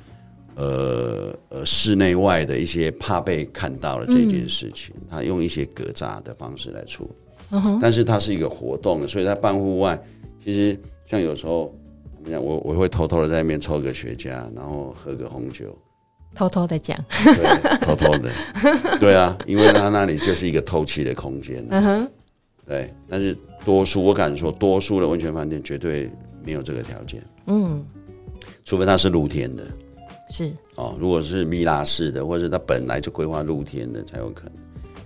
[0.55, 4.93] 呃呃室内外的一些怕被看到的这件事情。
[5.09, 7.09] 它、嗯、用一些格栅的方式来处
[7.49, 10.01] 理，但是它是一个活动的，所以在办户外，
[10.43, 11.73] 其实像有时候，
[12.25, 15.77] 我我会偷偷的在那边抽个雪茄，然后喝个红酒。
[16.33, 18.31] 偷偷的讲，对，偷偷的，
[19.01, 22.07] 对啊，因为他那里就是一个透气的空间，嗯哼，
[22.65, 22.89] 对。
[23.09, 26.09] 但是多数我敢说，多数的温泉饭店绝对
[26.41, 27.85] 没有这个条件，嗯，
[28.63, 29.67] 除非它是露天的，
[30.31, 30.95] 是哦。
[30.99, 34.53] 如果是蜜拉式的，或者是它本来就规划露天的才有可能。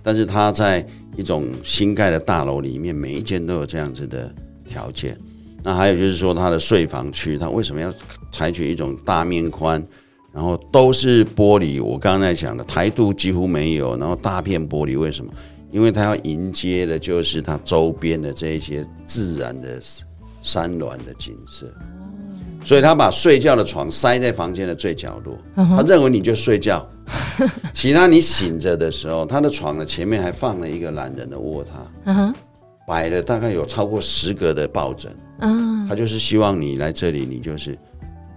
[0.02, 0.86] 但是它在
[1.16, 4.32] 一种新盖的大楼里面，每一间都有这样子的
[4.68, 5.18] 条件。
[5.62, 7.92] 那还有就是说，它的睡房区，它为什么要
[8.30, 9.84] 采取一种大面宽？
[10.32, 15.32] 然后都是玻璃，我刚刚在讲的台度几乎没有，然后大片玻璃，为什么？
[15.72, 19.80] 因为它要迎接的就是它周边的这一些自然的
[20.42, 21.66] 山峦的景色，
[22.66, 26.84] 所以他把睡觉的床塞在房间的最角落，他认为你就睡觉，
[27.72, 32.32] 其他你醒着的时候，他的床的前面还放了一个懒人的卧榻，
[32.86, 35.16] 摆了大概有超过十个的抱枕，
[35.88, 37.78] 他就是希望你来这里，你就是。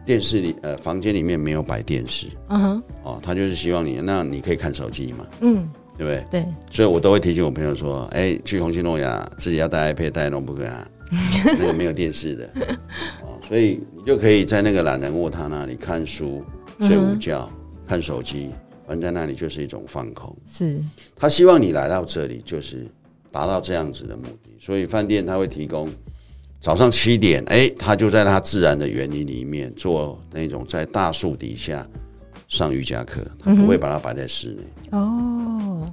[0.05, 2.81] 电视里，呃，房间里面没有摆电视，uh，huh.
[3.03, 6.41] 哦，他就是希望你，那你可以看手机嘛，嗯，对不对？
[6.41, 10.87] 对，所以我都会提醒我朋友说，哎、欸，去红星诺亚自己要带 iPad 带 notebook 啊，
[11.57, 12.49] 那个没有电视的，
[13.23, 16.43] 哦，所以你就可以在那个懒人卧榻那里看书、
[16.81, 17.89] 睡午觉、uh.
[17.89, 18.49] 看手机，
[18.87, 20.35] 反正在那里就是一种放空。
[20.45, 20.79] 是，
[21.15, 22.87] 他希望你来到这里，就是
[23.31, 25.89] 达到这样子的目的，所以饭店他会提供。
[26.61, 31.87] 早上七点，哎、欸，他就在他自然的园林里面做那种在大树底下
[32.49, 34.63] 上瑜伽课，他不会把它摆在室内。
[34.91, 35.89] 哦，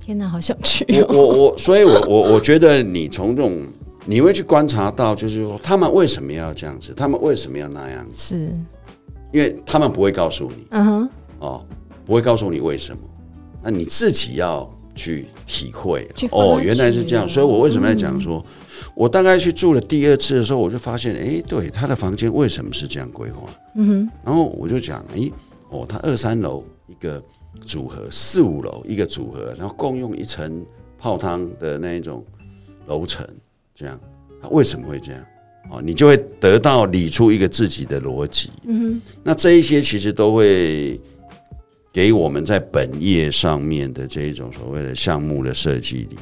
[0.00, 1.06] 天哪，好想去、哦！
[1.08, 3.66] 我我我，所以我我我觉得你从这种
[4.04, 8.16] 你会去观察到，就是说他们为什么要这样子，他们为什么要那样子？
[8.16, 8.52] 是，
[9.32, 11.66] 因为他们不会告诉你，嗯哼，哦，
[12.04, 12.98] 不会告诉你为什么，
[13.62, 16.08] 那你自己要去体会。
[16.30, 18.38] 哦，原来是这样，所以我为什么要讲说？
[18.38, 18.44] 嗯
[18.94, 23.42] 我大概去住了第二次的时候，我就发现，哎，对，他的房间为什么是这样规划？
[23.74, 24.10] 嗯哼。
[24.24, 25.28] 然后我就讲，哎，
[25.70, 27.20] 哦，他二三楼一个
[27.66, 30.64] 组合，四五楼一个组合，然后共用一层
[30.96, 32.24] 泡汤的那一种
[32.86, 33.26] 楼层，
[33.74, 34.00] 这样，
[34.40, 35.20] 他为什么会这样？
[35.70, 38.50] 哦，你就会得到理出一个自己的逻辑。
[38.64, 39.02] 嗯哼。
[39.22, 41.00] 那这一些其实都会
[41.92, 46.18] 给我们在本业上面的这一种所谓的项目的设计里面。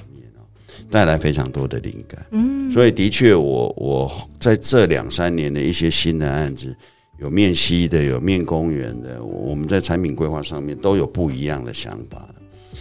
[0.90, 6.74] 带来非常多的灵感，嗯，所以的确，我我在这两三年的一些新的案子，
[7.18, 12.28] 有面西的，有面公园的，我们在产品规划上面都有不一样的想法。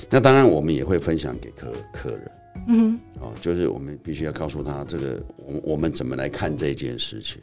[0.09, 2.31] 那当然，我们也会分享给客客人，
[2.67, 7.41] 嗯，哦，就是我们必须要告诉他这个，我我们怎么来看这件事情。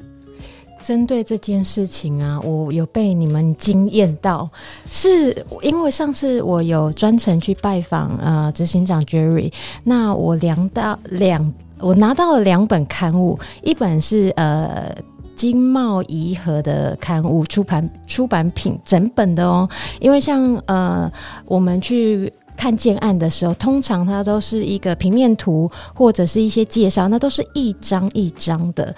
[0.80, 4.48] 针对这件事情啊，我有被你们惊艳到，
[4.92, 14.94] 是因为上次我有专程去拜访呃执行长 Jerry，那我量到两，我拿到了两本刊物，一本是呃
[15.34, 19.68] 经贸颐和的刊物出版出版品整本的哦，
[19.98, 21.10] 因为像呃
[21.44, 28.94] 我们去看建案的时候，通常它都是一个平面图或者是一些介绍，那都是一张一张的，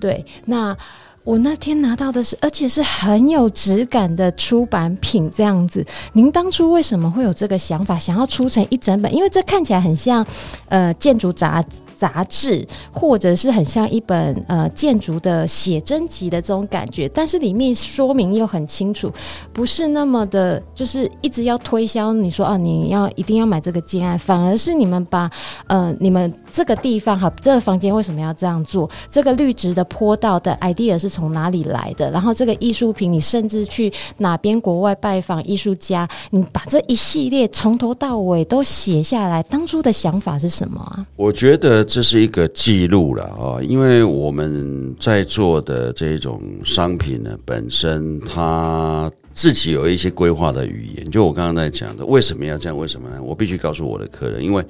[0.00, 0.76] 对，那。
[1.24, 5.86] 我那天拿到的是，而且是很有质感的出版品，这样子。
[6.14, 9.14] 您当初为什么会有这个想法，想要出成一整本？
[9.14, 10.26] 因为这看起来很像，
[10.68, 11.64] 呃，建筑杂
[12.02, 19.08] 杂志，或者是很像一本呃建筑的写真集的这种感觉，但是里面说明又很清楚，
[19.52, 25.30] 不是那么的，就是一直要推销你说啊，你要一定要买这个建案，反而是你们把
[25.68, 28.88] 呃你们这个地方好，这个房间为什么要这样做？
[29.10, 32.10] 这个绿植的坡道的 idea 是从哪里来的？
[32.10, 41.06] 然后这个艺术品，你甚至去哪边国外拜访艺术家，你把这一系列从头到尾都写下来，当初的想法是什么啊？
[41.16, 51.10] 我觉得这是一个记录了啊，因为我们在做的这种商品呢，本身它自己有一些规划的语言。
[51.10, 52.76] 就我刚刚在讲的，为什么要这样？
[52.76, 53.22] 为什么呢？
[53.22, 54.62] 我必须告诉我的客人，因为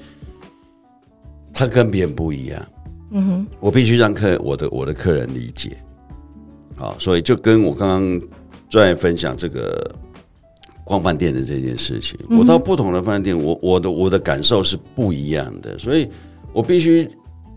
[1.52, 2.60] 他跟别人不一样。
[3.10, 5.76] 嗯哼，我必须让客我的我的客人理解。
[6.76, 8.28] 好，所以就跟我刚刚
[8.70, 9.94] 专业分享这个
[10.84, 16.08] 逛饭店的这件事情，我到不同的饭店，我我的我的感受是不一样的，所以
[16.54, 17.08] 我必须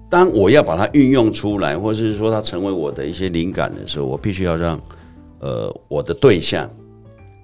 [0.10, 4.80] 当我要把它运用出来，或者是说它成为我的一些灵感的时候，我必须要让
[5.40, 6.70] 呃我的对象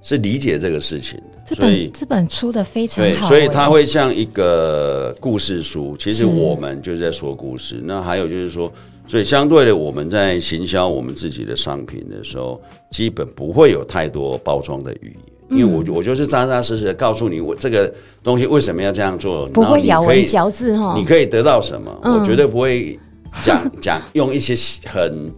[0.01, 1.30] 是理解这个事情的。
[1.55, 5.95] 这本这本出的非常好，所以它会像一个故事书。
[5.97, 7.81] 其实我们就是在说故事。
[7.83, 8.71] 那还有就是说。
[9.07, 12.61] 所以，相对的，我们在行销我们自己的商品的时候，
[12.91, 15.17] 基本不会有太多包装的语
[15.49, 21.91] 言，因为我我就是扎扎实实的告诉你，我这个东西为什么要这样做，不会咬文嚼字哈，你可以得到什么？
[22.03, 22.97] 我绝对不会
[23.43, 24.55] 讲讲用一些
[24.87, 25.29] 很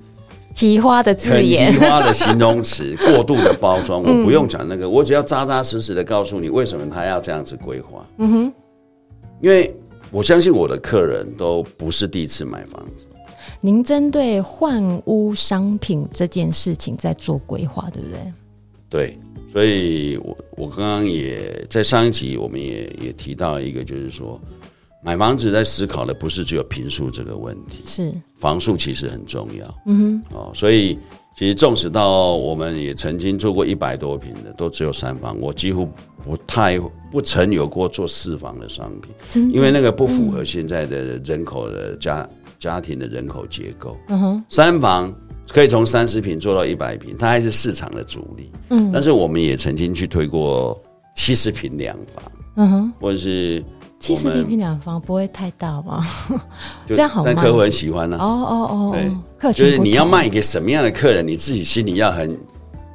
[0.54, 8.06] 奇花的字眼、很奇花的形容词 过度的包装，我不用讲那个，我只要扎扎实实的告诉你为什么他要这样子规划。
[8.18, 8.54] 嗯哼，
[9.42, 9.76] 因为
[10.12, 13.08] 我相信我的客人都不是第一次买房子。
[13.60, 18.20] 您针对换屋商品这件事情在做规划，对不对？
[18.90, 19.20] 对，
[19.52, 24.40] 所以我我刚刚也在上一集，我们也也提到一个，就是说
[25.04, 28.14] 买房子在思考的不是只有平数这个问题，是。
[28.38, 29.66] 房数其实很重要。
[29.86, 30.98] 嗯哼，哦，所以
[31.36, 35.88] 其实纵使到我们也曾经做过一百多平的，都只有三房，我几乎
[36.24, 36.80] 不太
[37.12, 42.22] 不曾有过做四房的商品，因为那个不符合现在的人口的家。
[42.22, 45.14] 嗯家庭的人口结构，嗯哼，三房
[45.50, 50.82] 可以从三十平做到一百平，它还是市场的主力，嗯，但是我们也曾经去推过
[51.14, 53.62] 七十平两房，嗯哼，或者是
[54.04, 56.06] 七十坪两房不会太大吗？
[56.88, 57.32] 这样好吗？
[57.34, 58.18] 但客户很喜欢呢。
[58.20, 58.98] 哦哦
[59.42, 62.38] 哦，就是你要卖给什么样的客人，你自己心里要很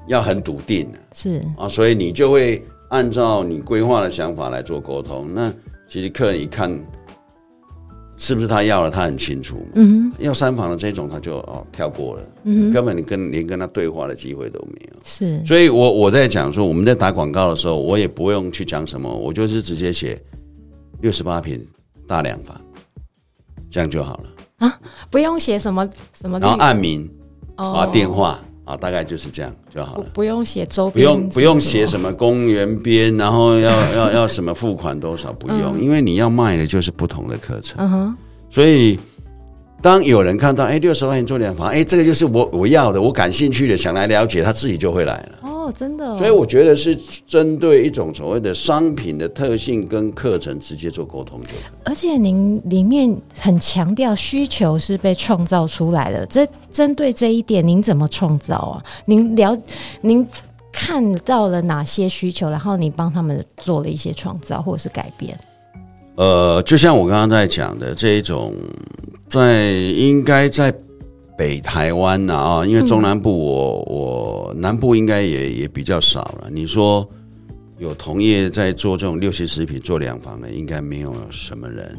[0.06, 5.26] 要很笃定，是啊，所以你就会按照你规划的想法来做沟通。
[5.34, 5.50] 那
[5.88, 6.78] 其实客人一看。
[8.20, 8.90] 是不是他要了？
[8.90, 9.64] 他很清楚。
[9.74, 12.22] 嗯，要三房的这种，他就哦跳过了。
[12.42, 15.00] 嗯，根本你跟连跟他对话的机会都没有。
[15.04, 20.20] 是，所以我我在讲说，我们在打广告的时候，我也不用去讲什么，我就是直接写
[21.00, 21.64] 六十八平
[22.06, 22.56] 大两房，
[23.70, 24.24] 这样就好了
[24.66, 24.80] 啊，
[25.10, 27.08] 不用写什么什么，然后按名
[27.56, 28.38] 啊电话。
[28.68, 30.04] 啊，大概就是这样就好了。
[30.12, 37.76] 不用写周边，不用不用写什么公园边，然后要要 要什么付款多少，不用，嗯、因为你要卖的就是不同的课程。
[37.78, 38.16] 嗯哼，
[38.50, 39.00] 所以
[39.80, 45.48] 当有人看到哎六十万元做两房，哎这个就是我我要的，我感兴趣的，想来了解，他自己就会来了。
[45.72, 51.50] 真的，所以我觉得是针对一种所谓的商品的特性跟课程直接做沟通的。
[51.84, 58.82] 而且您里面很强调需求是被创造出来的，这针对这一点，您怎么创造啊？
[59.06, 59.56] 您了，
[60.00, 60.26] 您
[60.72, 65.38] 看到了哪些需求，然后你帮他们做了一些创造或者是改变？
[66.16, 68.54] 呃，就像我刚刚在讲的这一种，
[69.28, 70.74] 在应该在。
[71.38, 76.50] 北台湾呐啊，因为中南部我我南部应该也也比较少了。
[76.50, 77.08] 你说
[77.78, 81.96] 有同业在做这种六七十平做两房的，应该没有什么人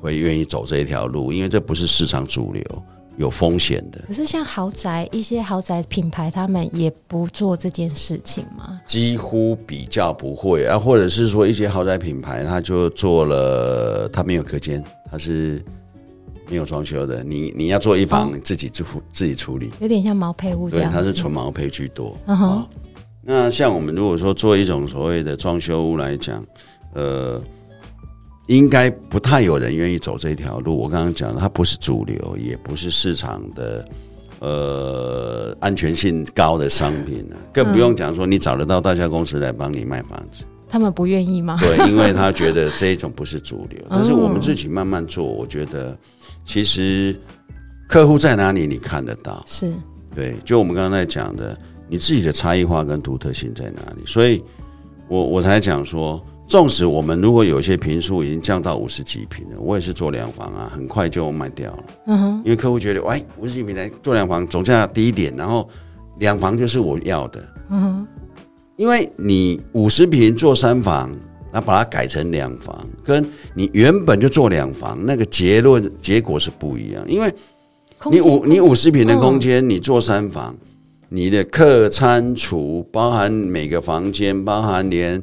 [0.00, 2.64] 会愿意走这一条路，因为这不是市场主流，
[3.18, 4.00] 有风险的。
[4.06, 8.80] 可是像豪宅一些豪宅品牌，他们也不做这件事情吗？
[8.86, 15.62] 几乎比较不会啊，或者是说一些豪宅品牌，他就做了，他没有隔间，他是。
[16.50, 18.82] 没有装修的，你你要做一房，哦、自己自
[19.12, 20.90] 自己处理，有点像毛坯屋这样。
[20.90, 22.16] 对，它是纯毛坯居多。
[22.26, 22.66] 嗯哼、哦。
[23.22, 26.42] 那像我们如果说做一种所谓的装修屋来讲，
[26.94, 27.38] 呃，
[28.46, 30.74] 应该不太有人愿意走这条路。
[30.74, 33.86] 我刚刚讲的，它不是主流，也不是市场的
[34.38, 37.22] 呃安全性高的商品，
[37.52, 40.44] 更不用讲说你找得到代销公司来帮你卖房子。
[40.66, 41.58] 他们不愿意吗？
[41.60, 43.78] 对，因为他觉得 这一种不是主流。
[43.90, 45.94] 但是我们自己慢慢做，我觉得。
[46.48, 47.14] 其实，
[47.86, 49.44] 客户在哪里你看得到？
[49.46, 49.70] 是
[50.14, 51.54] 对，就我们刚刚在讲的，
[51.86, 54.02] 你自己的差异化跟独特性在哪里？
[54.06, 54.42] 所以
[55.08, 61.84] 我，我我才讲说，纵使我们如果有些评数已经降到五十几平了，我也是做两房啊，很快就卖掉了。
[62.06, 65.68] 嗯哼，因为客户觉得，喂，五十几平来做两房，总价低一点，然后
[66.18, 67.46] 两房就是我要的。
[67.68, 68.06] 嗯哼，
[68.76, 71.14] 因为你五十平做三房，
[71.52, 73.24] 那把它改成两房，跟
[73.54, 77.04] 你原本就做两房，那个结论结果是不一样。
[77.08, 77.32] 因为
[78.10, 80.54] 你五你五十平的空间，你做三房。
[81.10, 85.22] 你的客餐厨包含每个房间，包含连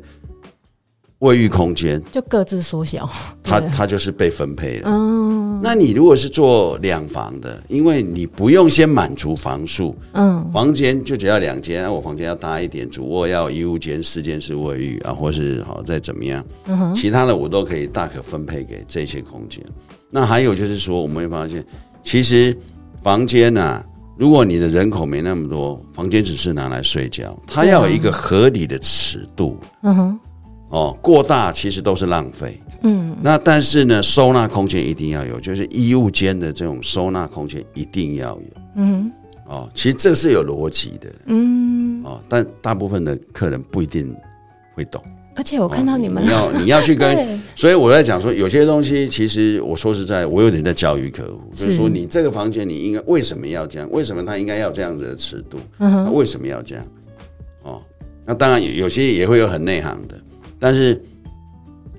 [1.19, 3.09] 卫浴空间，就各自缩小。
[3.43, 4.89] 它它就是被分配了。
[4.89, 19.63] 嗯，那你如果是做两房的，因为你不用先满足房数，嗯，房间就只要两间，我房间要大一点，主卧要衣物间，四间是卫浴啊，或是好再怎么样，嗯哼，其他的我都可以大可分配给这些空间。
[20.09, 21.65] 那还有就是说，我们会发现，
[22.03, 22.55] 其实
[23.01, 23.85] 房间呢、啊。
[24.17, 29.59] 如果你的人口没那么多，房间只是拿来睡觉，它要有一个合理的尺度。
[29.83, 30.19] 嗯哼，
[30.69, 32.59] 哦，过大其实都是浪费。
[32.81, 38.61] 嗯，那但是呢，收纳空间一定要有，就是衣物间的这种收纳空间一定要有。
[38.75, 39.11] 嗯，
[39.47, 41.11] 哦，其实这是有逻辑的。
[41.25, 44.15] 嗯，哦，但大部分的客人不一定
[44.75, 45.01] 会懂。
[45.37, 53.89] 而且我看到你们、哦、你要 你要去跟，所以我在讲说，有些东西其实我说实在，我有点在教育客户，就是说你这个房间你应该为什么要这样？
[53.91, 55.57] 为什么他应该要这样子的尺度？
[55.79, 56.85] 嗯哼，为什么要这样？
[57.63, 57.81] 哦，
[58.25, 60.17] 那当然有有些也会有很内行的，
[60.65, 60.99] 但是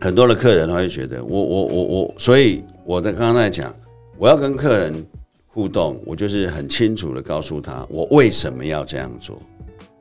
[0.00, 3.72] 很多的客人他会觉得，我我我我，所以我在刚刚在讲，
[4.18, 5.06] 我要跟客人
[5.46, 9.38] 互动，我就是很清楚的告诉他，我为什么要这样做。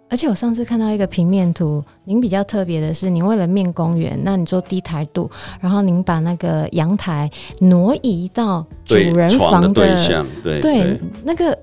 [0.10, 5.30] 而且我上次看到一个平面图，您比较特别的是，您为了面公园，那你做低台度，
[5.62, 11.58] 然后您把那个阳台挪移到主人房的，对，对象，对对，对那个啊，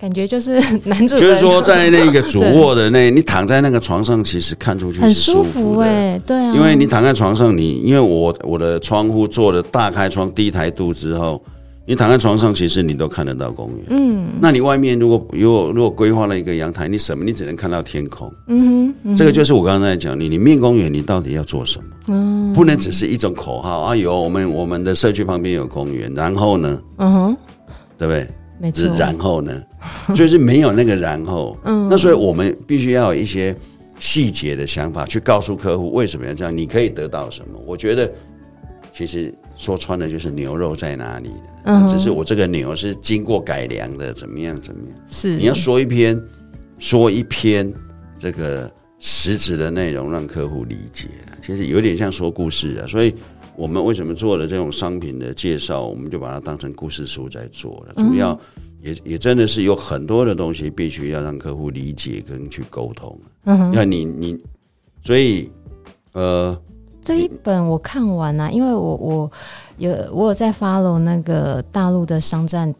[0.00, 11.42] 感觉就是 男主，就是说在那个主卧的那， 你躺在那个床上，其实看出去很舒服哎，对啊，因为你躺在床上，你因为我我的窗户做了大开窗低台度之后。
[11.86, 13.86] 你躺在床上，其实你都看得到公园。
[13.88, 17.24] 嗯，那你外面如果如果如果规划了一个阳台，你什么？
[17.24, 18.32] 你只能看到天空。
[18.46, 21.84] 嗯哼，嗯哼，这个就是我刚才讲你，你面公园，你到底要做什么？
[22.06, 23.96] 嗯，不能只是一种口号啊！
[23.96, 26.80] 有我们我们的社区旁边有公园，然后呢？
[26.98, 27.36] 嗯哼，
[27.98, 28.28] 对不对？
[28.60, 28.86] 没错。
[28.96, 29.62] 然后呢？
[30.14, 31.56] 就是没有那个然后。
[31.64, 33.56] 嗯，那所以我们必须要有一些
[33.98, 37.58] 细节的想法，去告诉客户为什么要这样，你可以得到什么？
[37.66, 38.10] 我觉得
[38.92, 39.34] 其实。
[39.56, 41.34] 说穿了就是牛肉在哪里的，
[41.64, 44.98] 嗯、只是我这个牛是经过改良的，怎么样怎么样？
[45.06, 46.18] 是你要说一篇，
[46.78, 47.70] 说一篇
[48.18, 51.08] 这个实质的内容让客户理解，
[51.42, 52.88] 其实有点像说故事啊。
[52.88, 53.14] 所以
[53.60, 57.92] 我们为什么做了这种商品的介绍，我们就把它当成故事书在做了。
[57.94, 58.38] 主要
[58.80, 63.18] 也也真的是有很多的东西必须要让客户理解跟去沟通。
[63.44, 64.38] 嗯哼，那你你
[65.04, 65.50] 所以
[66.12, 66.58] 呃。
[67.02, 69.30] 这一本我看完了，啊，因为我我
[69.78, 72.74] 有我有在 follow 那个大陆的商战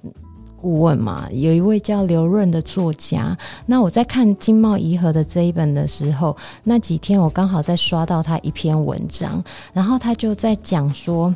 [0.61, 3.37] 顾问嘛，有一位叫刘润的作家。
[3.67, 9.43] 那我在看经贸颐和的这一本的时候，那几天我刚好在刷到他一篇文章，
[9.73, 11.35] 然后他就在讲说，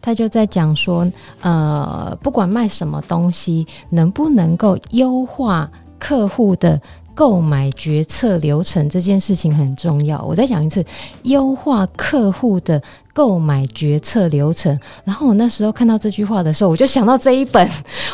[0.00, 1.10] 他就在讲说，
[1.40, 6.80] 呃，不管卖什么东西，能不能够优化客户的。
[7.16, 10.22] 购买决策流程这件事情很重要。
[10.22, 10.84] 我再讲一次，
[11.22, 12.80] 优化客户的
[13.14, 14.78] 购买决策流程。
[15.02, 17.66] 然后我那时候看到这句话的时候，我就想到这一本，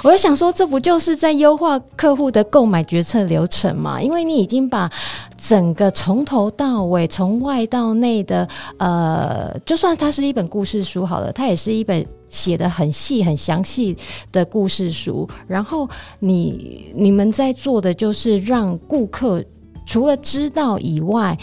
[0.05, 4.01] 我就想说，这不就是在优化客户的购买决策流程吗？
[4.01, 4.89] 因为你已经把
[5.37, 8.49] 整个从头到尾、从外到内的，
[8.79, 12.07] 呃，就算它是一本故事书好了，它也是一本。
[12.33, 13.97] 写的很细、很详细
[14.33, 19.45] 的故事书，然后你你们在做的就是让顾客
[19.87, 21.39] 除了知道以外，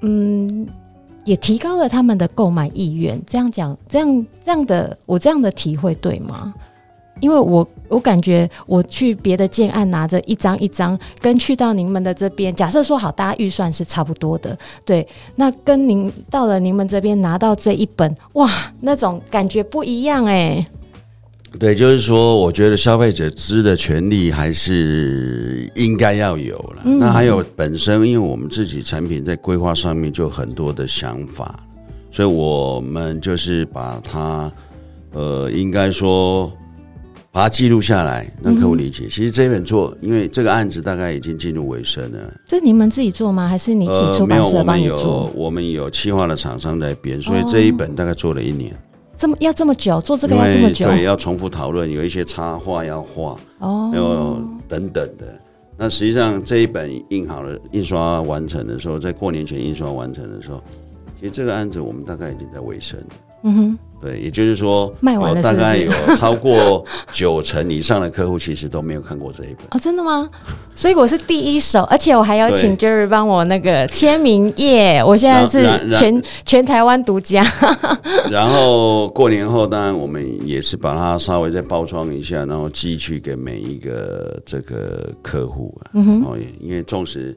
[0.00, 0.66] 嗯，
[1.24, 3.20] 也提高了他们的购买意愿。
[3.26, 6.54] 这样讲，这样这样的，我这样的体会对吗？
[7.20, 15.06] 因为我我感觉我去别的建案拿着一张一张，跟去到您们的这边，假设说好，大家预算是差不多的，对，
[15.36, 18.50] 那跟您到了您们这边拿到这一本，哇，
[18.80, 20.66] 那种感觉不一样哎。
[21.58, 26.82] 对，就是说，我觉得消费者知的权利还是应该要有了。
[26.84, 31.58] 嗯、那还有本身，因为我们自己产品在规划上面就很多的想法，
[32.12, 34.52] 所以我们就是把它，
[35.12, 36.52] 呃，应该说。
[37.32, 39.04] 把它记录下来，让客户理解。
[39.04, 42.18] 嗯、其实这一本做，因为这个案子大概已经进入尾声了。
[42.44, 43.46] 这你们自己做吗？
[43.46, 44.96] 还是你请出版社帮你做？
[44.96, 48.72] 呃、没有，我们有，我们有企划的厂商在编，所以这一本大概做了一年。
[48.74, 48.76] 哦、
[49.14, 50.86] 这么要这么久做这个要这么久？
[50.86, 55.26] 对，要重复讨论，有一些插画要画哦，有等等的。
[55.76, 60.60] 那实际上这一本印好了，印刷完成的时候，在过年前印刷完成的时候，
[61.18, 63.06] 其实这个案子我们大概已经在尾声了。
[63.44, 63.78] 嗯哼。
[64.00, 65.42] 对，也就是说，卖完了？
[65.42, 66.82] 大概有超过
[67.12, 70.28] 九成以上的客户其实都没有看过这一本 哦，真的吗？
[70.74, 75.02] 所以我是第一手，而且我还要请 Jerry 帮我那个签名耶！
[75.04, 77.44] 我现在是全全台湾独家。
[78.30, 85.90] 然后过年后，当然我们也是把它稍微再包装一下，然后寄去给每一个这个客户啊。
[85.92, 87.36] 嗯哼，因为纵使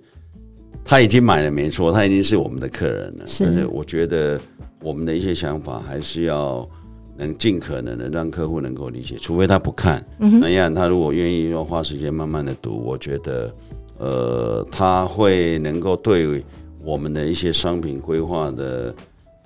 [0.86, 4.40] 他已经买了，没错，他已经是我们的客人了，是，但是我觉得。
[4.84, 6.68] 我们的一些想法还是要
[7.16, 13.56] 能尽可能的让客户能够理解，除非他不看，嗯、那样他如果愿意要花时间慢慢的读，我觉得，
[13.98, 16.44] 呃，他会能够对
[16.84, 18.96] 我们的一些商品规划的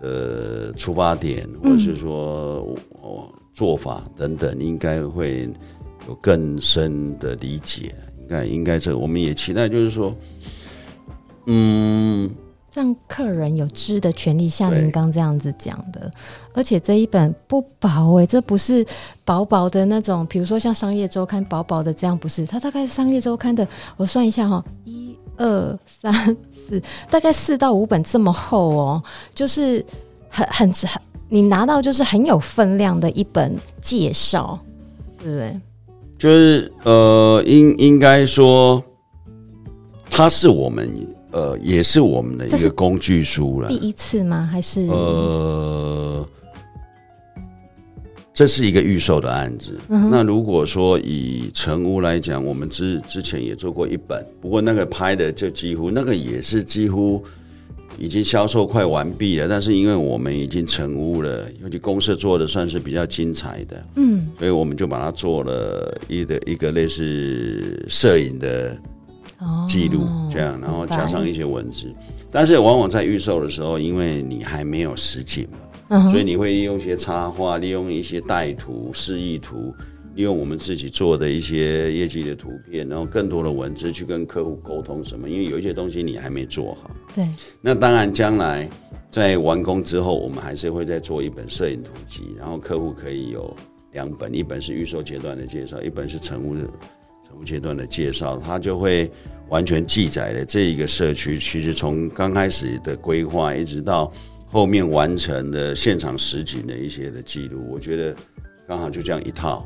[0.02, 2.76] 呃出发点，或者是说
[3.54, 5.48] 做法等等，应该会
[6.08, 7.94] 有更深的理解。
[8.22, 10.16] 应该应该这，我们也期待就是说，
[11.46, 12.30] 嗯。
[12.78, 16.12] 让客人有知的权利，像您刚这样子讲的，
[16.54, 18.86] 而且这一本不薄哎、欸，这不是
[19.26, 26.14] 薄薄的那种，比如说像商业周刊薄薄的这样，不是，它大概是商业周刊的，我算一下哈，一二三
[26.54, 29.04] 四，大概四到五本这么厚哦，
[29.34, 29.84] 就是
[30.30, 34.60] 很很很，你拿到就是很有分量的一本介绍，
[35.18, 35.60] 对不对？
[36.20, 38.84] 就是呃，应应该说，
[40.12, 40.88] 它是我们。
[41.38, 43.68] 呃，也是我们的一个工具书了。
[43.68, 44.50] 第一次吗？
[44.52, 46.28] 还是呃，
[48.34, 49.80] 这是一个预售的案子。
[49.90, 57.24] 嗯、那如果说以成屋来讲，我们之之前也做过一本，不过那个拍的就几乎那个也是几乎
[58.00, 59.48] 已经销售快完毕了。
[59.48, 68.76] 但是因为我们已经成屋了，尤其公社做的算是比较精彩的，嗯，所以我们就把它做了一的一个类似摄影的。
[69.68, 71.94] 记录这样，然后加上一些文字，
[72.32, 75.48] 但是往往在预售的时候，因为你还没有实景
[75.90, 79.74] 嘛，所以你会利用一些插画，利用一些带图、示意图，
[80.16, 85.30] 利用我们自己做的一些业绩的图片，然后更多的文字去跟客户沟通什么。
[85.30, 86.90] 因为有一些东西你还没做好。
[87.14, 87.28] 对。
[87.62, 88.68] 那当然，将来
[89.12, 93.56] 在完工之后，我们还是会再做一本摄影图集，然后客户可以有
[93.92, 96.62] 两本，一本是预售阶段的介绍，一本是成屋的。
[97.28, 99.12] 成屋阶段的介绍，它就会
[99.50, 101.38] 完全记载了这一个社区。
[101.38, 104.12] 其实从刚开始的规划，一直到
[104.48, 108.16] 后面完成的现场实景的一些的记录，我觉得
[108.66, 109.66] 刚好就这样一套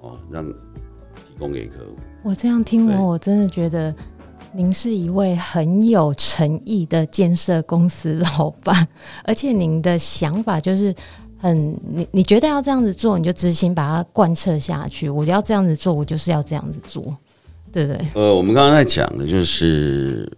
[0.00, 1.96] 哦，让提供给客户。
[2.22, 3.92] 我这样听完，我真的觉得
[4.52, 8.86] 您是一位很有诚意的建设公司老板，
[9.24, 10.94] 而且您的想法就是。
[11.42, 15.08] 很，你你觉得要这样子做，你就执行把它贯彻下去。
[15.10, 17.02] 我要这样子做，我就是要这样子做，
[17.72, 18.06] 对不对？
[18.14, 20.30] 呃，我们刚刚在讲的就是，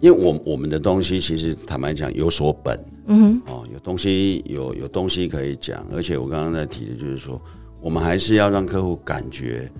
[0.00, 7.38] 因为我我们的东西其实坦白讲有所本，嗯哼，哦，有东西有有东西可以讲，而且我刚刚在提的就是说，
[7.82, 9.70] 我们还是要让客户感觉，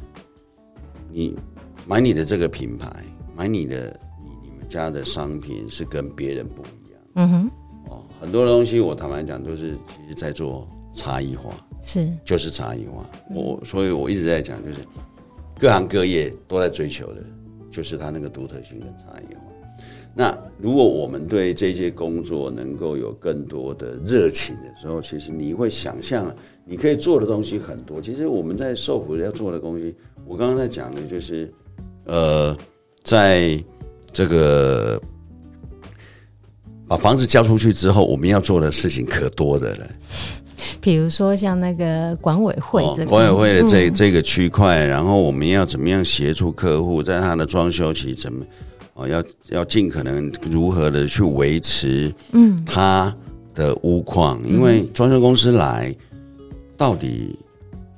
[1.10, 1.34] 你
[1.86, 2.86] 买你的这个品牌，
[3.34, 7.50] 买你的你你们家的商品是跟别人不一样，嗯哼。
[8.22, 11.50] 很多东西我坦白讲都是其实在做差异化，
[11.82, 13.04] 是就是差异化。
[13.34, 14.76] 我所以我一直在讲，就是
[15.58, 17.22] 各行各业都在追求的，
[17.68, 19.40] 就是它那个独特性跟差异化。
[20.14, 26.32] 那如果我们对这些工作能够有更多的热情的时候，其实你会想象
[26.64, 28.00] 你可以做的东西很多。
[28.00, 29.92] 其实我们在受苦要做的东西，
[30.24, 31.52] 我刚刚在讲的就是，
[32.04, 32.56] 呃，
[33.02, 33.60] 在
[34.12, 35.02] 这个。
[36.88, 39.86] 把房子交出去之后，我们要做的事情可多的了。
[40.80, 48.44] 比如说像那个管委会这个，管委会的这这个区块，然后我们要怎么样协助客户在他的装修期怎么
[48.94, 53.12] 哦，要要尽可能如何的去维持嗯他
[53.54, 55.94] 的屋况，因为装修公司来
[56.76, 57.36] 到底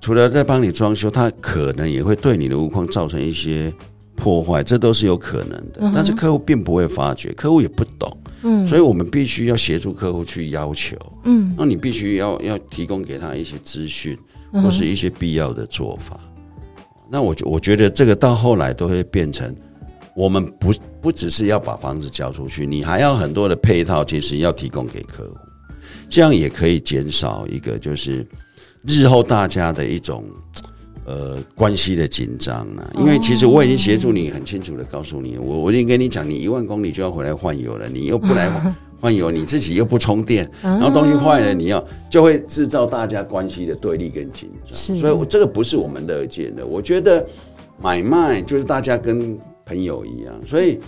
[0.01, 3.72] 除了在帮你装修，他可能也会对你的屋况造成一些
[4.14, 5.91] 破坏，这都是有可能的。
[5.95, 8.16] 但是客户并不会发觉，客户也不懂。
[8.45, 14.16] 嗯，所以我们必须要协助客户去要求，嗯，那你必须要要提供给他一些资讯，
[14.53, 16.20] 或是一些必要的做法。
[17.11, 19.55] 那我我觉得这个到后来都会变成，
[20.14, 25.36] 我们不不只是要把房子交出去，你还要很多的配套，其实要提供给客户，
[26.09, 28.26] 这样也可以减少一个就是
[28.86, 30.22] 日后大家的一种。
[31.07, 32.82] 呃，关系的紧张呢？
[32.98, 38.48] 因为其实我已经协助你，很清楚的告诉你，我我已经跟你讲，你一万公里就要回来换油了，你又不来
[39.00, 44.96] 换油，你自己又不充电，然后东西坏了，你要就会制造大家关系的对立跟紧张。
[44.96, 46.66] 所以，我这个不是我们乐见的。
[46.66, 47.26] 我觉得，
[47.82, 50.80] 买卖就是大家跟朋友一样，所以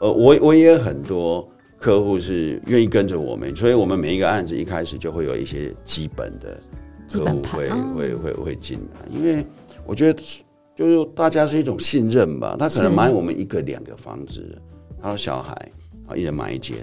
[0.00, 1.48] 呃，我我也有很多
[1.78, 6.60] 客户是愿意跟着我们，所以我们每一个案子一开始就会有一些基本的
[7.18, 9.44] 客户会会会会进来，因为
[9.86, 10.22] 我觉得
[10.74, 14.60] 就是大家是一种信任吧，他可能买我们一个两个房子，
[15.00, 15.52] 他的小孩
[16.06, 16.78] 啊一人买一间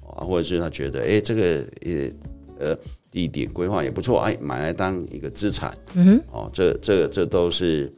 [0.00, 2.14] 啊，或者是他觉得哎这个也
[2.58, 2.76] 呃。
[3.12, 7.92] 地点规划也不错，哎，买来当一个资产，嗯哼，哦，这这这都是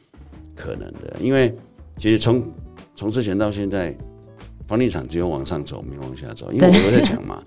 [0.57, 1.55] 可能的，因为
[1.99, 2.43] 其实从
[2.97, 3.97] 从之前到现在，
[4.67, 7.41] 房地产只有往上走，没往下走，因为我都在讲嘛，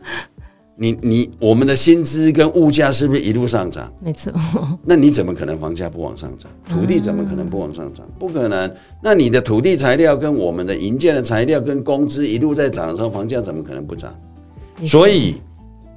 [0.79, 3.91] 你你我们的薪资跟物价是不是一路上涨？
[3.99, 4.31] 没错，
[4.85, 6.51] 那你怎么可能房价不往上涨？
[6.69, 8.07] 土地怎么可能不往上涨？
[8.19, 8.71] 不可能。
[9.01, 14.13] 那你的土地材料跟我们的营建的材料跟工资一路在涨的时候，房价怎么可能不涨？
[14.85, 15.35] 所以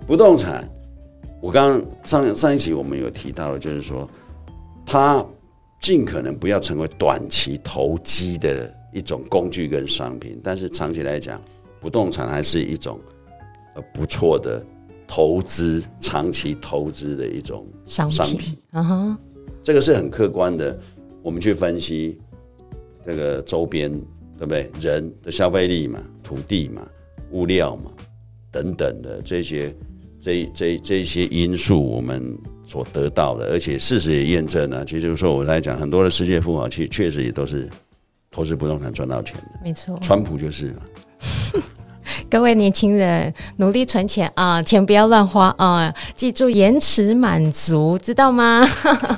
[0.06, 0.66] 不动产。
[1.42, 4.08] 我刚刚上上一期我们有提到了，就是说，
[4.86, 5.24] 它
[5.80, 11.40] 尽可能不要成为短期投机的一种工具跟商品，但是长期来讲，
[11.80, 13.09] 不动产还是一种呃
[13.92, 14.64] 不错的
[15.06, 18.56] 投资、长期投资的一种商品。
[18.72, 19.18] 嗯哼，
[19.62, 20.78] 这个是很客观的，
[21.22, 22.18] 我们去分析
[23.04, 23.90] 这个周边
[24.38, 24.70] 对不对？
[24.80, 26.86] 人的消费力嘛，土地嘛，
[27.30, 27.90] 物料嘛，
[28.50, 29.74] 等等的这些。
[30.22, 34.84] 这这这些因素，我们所得到的，而且事实也验证了。
[34.84, 37.66] 其实就是说，我来讲，很多的世界富豪，其实确实也都是
[38.30, 39.58] 投资不动产赚到钱的。
[39.64, 40.74] 没错，川普就是。
[42.28, 48.66] 各位年轻人，努力存钱啊，钱不要乱花啊，记住延迟满足，知道吗？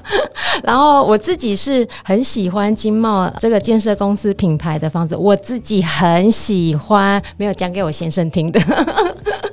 [0.63, 8.61] 然后我自己是很喜欢金茂这个建设公司品牌的房子，我自己很喜欢，没有讲给我先生听的。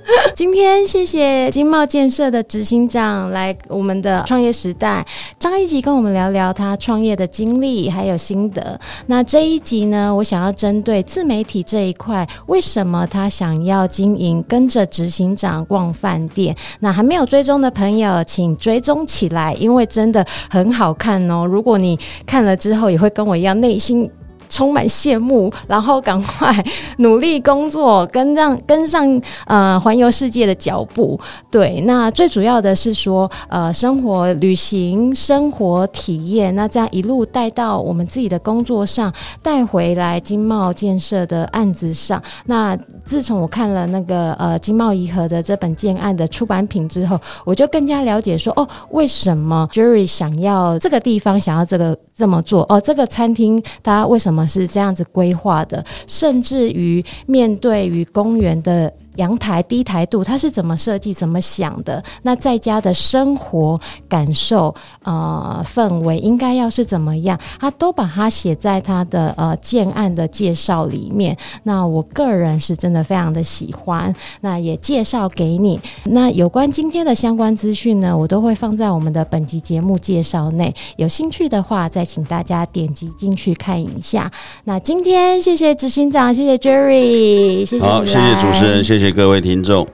[0.35, 5.05] 今天谢谢金茂建设的执行长来我们的创业时代，
[5.37, 8.79] 张一吉跟我们聊聊他创业的经历还有心得。
[9.07, 16.55] 那这一集呢，我想要针对自媒体这一块，为什么他想要经营跟着执行长逛饭店？
[16.79, 21.45] 那还没有追踪的朋友，请追踪起来，因为真的很好看哦。
[21.45, 24.09] 如果你看了之后，也会跟我一样内心。
[24.49, 26.51] 充满羡慕，然后赶快
[26.97, 31.19] 努力工作，跟上 跟上呃环游世界的脚步。
[31.49, 42.21] 对，那最主要的是说呃生活旅行生活体验，那这样一路带到我们自己的工作上，带回来经贸建设的案子上。
[42.45, 54.45] 那自从我看了那个呃经贸怡和的这本建案的出版品之后，我就更加了解说哦，为什么 Jerry 想要这个地方，想要这个这么做哦，这个餐厅他为什么？
[54.45, 58.93] 是这样子规划的，甚至于面对于公园的。
[59.19, 62.01] 阳台低台度，它是怎么设计、怎么想的？
[62.23, 67.37] 那在家的生活感受、呃氛围应该要是怎么样？
[67.59, 71.37] 他都把它写在他的呃建案的介绍里面。
[71.63, 75.79] 那我个人是真的非常的喜欢，那也介绍给你。
[76.05, 80.73] 那有关今天的相关资讯呢，我都会放在我们的本集节目介绍内。
[80.95, 84.31] 有兴趣的话，再请大家点击进去看一下。
[84.63, 87.81] 那今天谢谢执行长，谢谢 Jerry，谢谢。
[87.81, 89.87] 好，谢谢主持人，谢谢各位听众，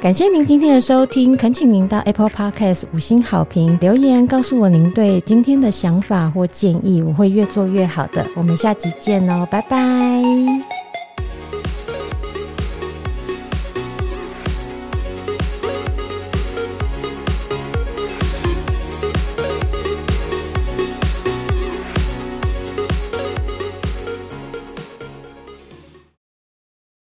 [0.00, 8.24] 感谢您今天的收听，恳请您到 Apple Podcast 五星好评留言，告诉我您对今天的想法或建议，我会越做越好的。
[8.36, 10.79] 我们下集见哦，拜拜。